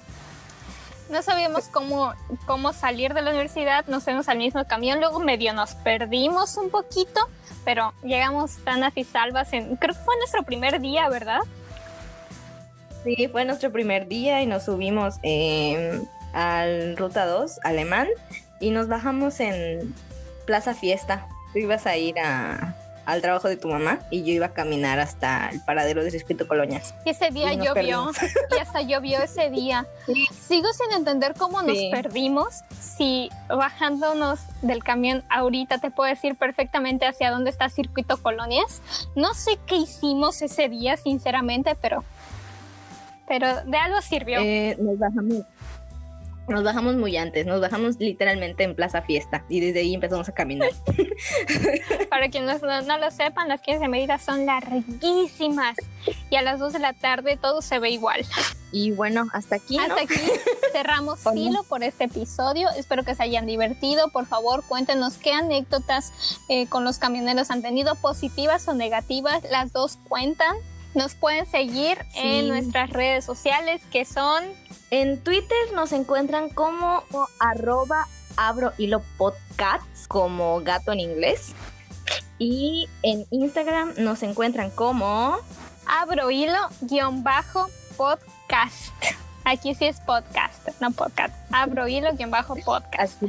no 1.10 1.22
sabíamos 1.22 1.66
cómo, 1.66 2.14
cómo 2.46 2.74
salir 2.74 3.14
de 3.14 3.22
la 3.22 3.32
universidad, 3.32 3.86
nos 3.88 4.04
fuimos 4.04 4.28
al 4.30 4.38
mismo 4.38 4.66
camión, 4.66 5.00
luego 5.00 5.20
medio 5.20 5.54
nos 5.54 5.76
perdimos 5.76 6.58
un 6.58 6.70
poquito, 6.70 7.30
pero 7.66 7.94
llegamos 8.04 8.52
sanas 8.64 8.94
y 8.96 9.04
salvas 9.04 9.52
en, 9.54 9.76
creo 9.76 9.94
que 9.94 10.02
fue 10.02 10.16
nuestro 10.18 10.44
primer 10.44 10.80
día, 10.80 11.10
¿verdad? 11.10 11.40
Sí, 13.04 13.28
fue 13.32 13.46
nuestro 13.46 13.72
primer 13.72 14.08
día 14.08 14.42
y 14.42 14.46
nos 14.46 14.64
subimos 14.64 15.16
al 16.34 16.98
Ruta 16.98 17.26
2, 17.26 17.60
Alemán, 17.64 18.08
y 18.60 18.72
nos 18.72 18.88
bajamos 18.88 19.40
en 19.40 19.94
Plaza 20.46 20.74
Fiesta. 20.74 21.28
Tú 21.54 21.60
ibas 21.60 21.86
a 21.86 21.96
ir 21.98 22.20
a, 22.20 22.76
al 23.08 23.22
trabajo 23.22 23.48
de 23.48 23.56
tu 23.56 23.70
mamá 23.70 24.00
y 24.12 24.24
yo 24.24 24.34
iba 24.34 24.48
a 24.48 24.54
caminar 24.54 25.00
hasta 25.00 25.50
el 25.50 25.62
paradero 25.62 26.04
de 26.04 26.12
Circuito 26.12 26.46
Colonias. 26.46 26.94
Ese 27.06 27.30
día 27.30 27.54
llovió 27.54 28.12
y 28.56 28.60
hasta 28.60 28.82
llovió 28.82 29.24
ese 29.24 29.50
día. 29.50 29.88
Sigo 30.32 30.68
sin 30.74 30.92
entender 30.92 31.34
cómo 31.34 31.62
nos 31.62 31.78
perdimos. 31.90 32.64
Si 32.82 33.30
bajándonos 33.48 34.42
del 34.62 34.84
camión 34.84 35.24
ahorita 35.30 35.78
te 35.78 35.90
puedo 35.90 36.10
decir 36.10 36.36
perfectamente 36.36 37.06
hacia 37.06 37.32
dónde 37.32 37.50
está 37.50 37.70
Circuito 37.70 38.22
Colonias. 38.22 38.82
No 39.16 39.34
sé 39.34 39.58
qué 39.66 39.78
hicimos 39.78 40.42
ese 40.42 40.68
día, 40.68 40.98
sinceramente, 40.98 41.78
pero, 41.82 42.04
pero 43.28 43.64
de 43.66 43.78
algo 43.78 44.02
sirvió. 44.02 44.40
Eh, 44.40 44.76
nos 44.80 44.98
bajamos 44.98 45.44
nos 46.48 46.64
bajamos 46.64 46.96
muy 46.96 47.18
antes, 47.18 47.46
nos 47.46 47.60
bajamos 47.60 47.98
literalmente 48.00 48.64
en 48.64 48.74
Plaza 48.74 49.02
Fiesta 49.02 49.44
y 49.50 49.60
desde 49.60 49.82
ahí 49.82 49.94
empezamos 49.94 50.30
a 50.30 50.32
caminar. 50.32 50.70
Para 52.10 52.30
quienes 52.30 52.62
no, 52.62 52.98
lo 52.98 53.12
sepan, 53.12 53.50
las 53.50 53.62
15 53.62 53.88
medidas 53.90 54.24
son 54.24 54.46
larguísimas 54.46 55.76
y 56.30 56.36
a 56.38 56.42
las 56.42 56.60
2 56.60 56.74
de 56.74 56.80
la 56.80 56.94
tarde 56.94 57.38
todo 57.38 57.62
se 57.62 57.80
ve 57.80 57.90
igual. 57.90 58.26
Y 58.72 58.92
bueno, 58.92 59.28
hasta 59.34 59.56
aquí. 59.56 59.78
Hasta 59.78 60.02
aquí 60.02 60.16
cerramos 60.72 61.20
filo 61.34 61.64
por 61.64 61.84
este 61.84 62.06
episodio. 62.06 62.70
Espero 62.78 63.04
que 63.04 63.16
se 63.16 63.24
hayan 63.24 63.46
divertido. 63.46 64.10
Por 64.10 64.26
favor, 64.26 64.64
cuéntenos 64.68 65.18
qué 65.18 65.32
anécdotas 65.32 66.14
eh, 66.50 66.68
con 66.68 66.84
los 66.84 66.98
camioneros 66.98 67.50
han 67.50 67.62
tenido, 67.62 67.96
positivas 67.96 68.68
o 68.68 68.74
negativas. 68.74 69.44
Las 69.50 69.74
dos 69.74 69.98
cuentan. 70.08 70.56
Nos 70.98 71.14
pueden 71.14 71.46
seguir 71.46 72.00
en 72.16 72.48
nuestras 72.48 72.90
redes 72.90 73.24
sociales 73.24 73.84
que 73.92 74.04
son 74.04 74.44
en 74.90 75.24
Twitter 75.24 75.56
nos 75.76 75.92
encuentran 75.92 76.50
como 76.50 77.04
arroba 77.40 78.08
abro 78.36 78.74
hilo 78.80 79.04
podcasts, 79.16 80.08
como 80.08 80.60
gato 80.62 80.94
en 80.94 81.02
inglés. 81.02 81.54
Y 82.40 82.90
en 83.04 83.28
Instagram 83.30 83.94
nos 84.00 84.24
encuentran 84.24 84.72
como 84.72 85.38
abro 85.86 86.32
hilo 86.32 86.58
guion 86.82 87.24
bajo 87.24 87.68
podcast. 87.96 88.92
Aquí 89.46 89.76
sí 89.76 89.86
es 89.86 90.00
podcast, 90.00 90.68
no 90.82 90.90
podcast. 90.90 91.36
Abro 91.52 91.88
hilo 91.88 92.12
guion 92.16 92.32
bajo 92.32 92.56
podcast. 92.56 93.22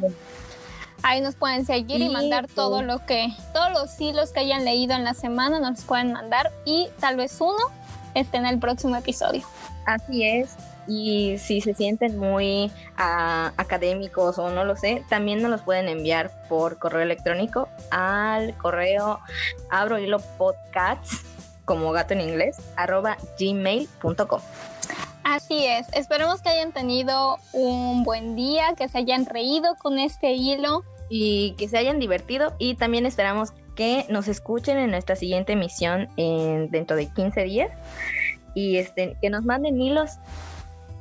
Ahí 1.03 1.21
nos 1.21 1.35
pueden 1.37 1.65
seguir 1.65 2.01
y, 2.01 2.09
mandar 2.09 2.49
todo 2.49 2.83
lo 2.83 3.05
que, 3.07 3.29
todos 3.53 3.73
los 3.73 4.01
hilos 4.01 4.31
que 4.33 4.41
hayan 4.41 4.65
leído 4.65 4.95
en 4.95 5.05
la 5.05 5.15
semana 5.15 5.61
nos 5.61 5.83
pueden 5.83 6.13
mandar 6.13 6.51
y 6.65 6.89
tal 7.01 7.17
vez 7.17 7.41
uno 7.41 7.59
esté 8.15 8.39
en 8.39 8.47
el 8.47 8.59
próximo 8.59 8.97
episodio. 8.97 9.43
Así 9.87 10.25
es 10.25 10.57
y 10.89 11.37
si 11.39 11.61
se 11.61 11.75
sienten 11.75 12.19
muy 12.19 12.73
ah, 12.97 13.53
académicos 13.57 14.39
o 14.39 14.51
no 14.51 14.65
lo 14.65 14.75
sé, 14.75 15.05
también 15.09 15.43
nos 15.43 15.51
los 15.51 15.61
pueden 15.61 15.89
enviar 15.89 16.33
por 16.49 16.79
correo 16.79 17.03
electrónico 17.03 17.69
al 17.91 18.57
correo 18.57 19.21
abro 19.71 19.99
hilo 19.99 20.19
podcasts 20.39 21.25
como 21.67 21.93
gato 21.93 22.15
en 22.15 22.23
inglés 22.23 22.57
arroba 22.77 23.19
gmail.com. 23.39 24.41
Así 25.25 25.67
es, 25.67 25.87
esperemos 25.93 26.41
que 26.41 26.49
hayan 26.49 26.73
tenido 26.73 27.39
un 27.53 28.03
buen 28.05 28.35
día, 28.35 28.75
que 28.77 28.89
se 28.89 28.99
hayan 28.99 29.27
reído 29.27 29.77
con 29.77 29.99
este 29.99 30.33
hilo 30.33 30.85
y 31.11 31.55
que 31.59 31.69
se 31.69 31.79
hayan 31.79 31.99
divertido 31.99 32.55
y 32.59 32.75
también 32.75 33.07
esperamos 33.07 33.53
que 33.75 34.07
nos 34.09 34.27
escuchen 34.29 34.79
en 34.79 34.91
nuestra 34.91 35.17
siguiente 35.17 35.53
emisión 35.53 36.09
en, 36.17 36.71
dentro 36.71 36.97
de 36.97 37.07
15 37.07 37.45
días 37.45 37.71
y 38.55 38.79
este, 38.79 39.17
que 39.21 39.31
nos 39.31 39.45
manden 39.45 39.81
hilos 39.81 40.13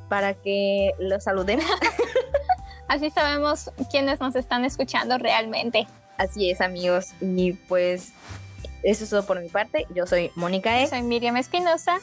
para 0.08 0.34
que 0.34 0.92
los 0.98 1.24
saludemos. 1.24 1.64
Así 2.88 3.10
sabemos 3.10 3.70
quiénes 3.90 4.20
nos 4.20 4.34
están 4.36 4.64
escuchando 4.64 5.18
realmente. 5.18 5.86
Así 6.16 6.50
es, 6.50 6.60
amigos. 6.60 7.12
Y 7.20 7.52
pues 7.52 8.12
eso 8.82 9.04
es 9.04 9.10
todo 9.10 9.26
por 9.26 9.40
mi 9.40 9.48
parte. 9.48 9.86
Yo 9.94 10.06
soy 10.06 10.30
Mónica 10.34 10.80
E. 10.80 10.86
Soy 10.86 11.02
Miriam 11.02 11.36
Espinosa 11.36 11.98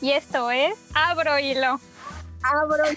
y 0.00 0.12
esto 0.12 0.50
es 0.50 0.74
Abro 0.94 1.38
Hilo. 1.38 1.80
Abro. 2.42 2.84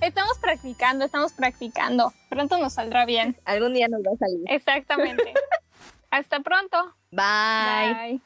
estamos 0.00 0.38
practicando, 0.38 1.04
estamos 1.04 1.32
practicando. 1.32 2.12
Pronto 2.28 2.58
nos 2.58 2.74
saldrá 2.74 3.06
bien. 3.06 3.36
Algún 3.44 3.74
día 3.74 3.88
nos 3.88 4.02
va 4.02 4.12
a 4.14 4.18
salir. 4.18 4.42
Exactamente. 4.46 5.34
Hasta 6.10 6.40
pronto. 6.40 6.94
Bye. 7.10 7.94
Bye. 7.94 8.20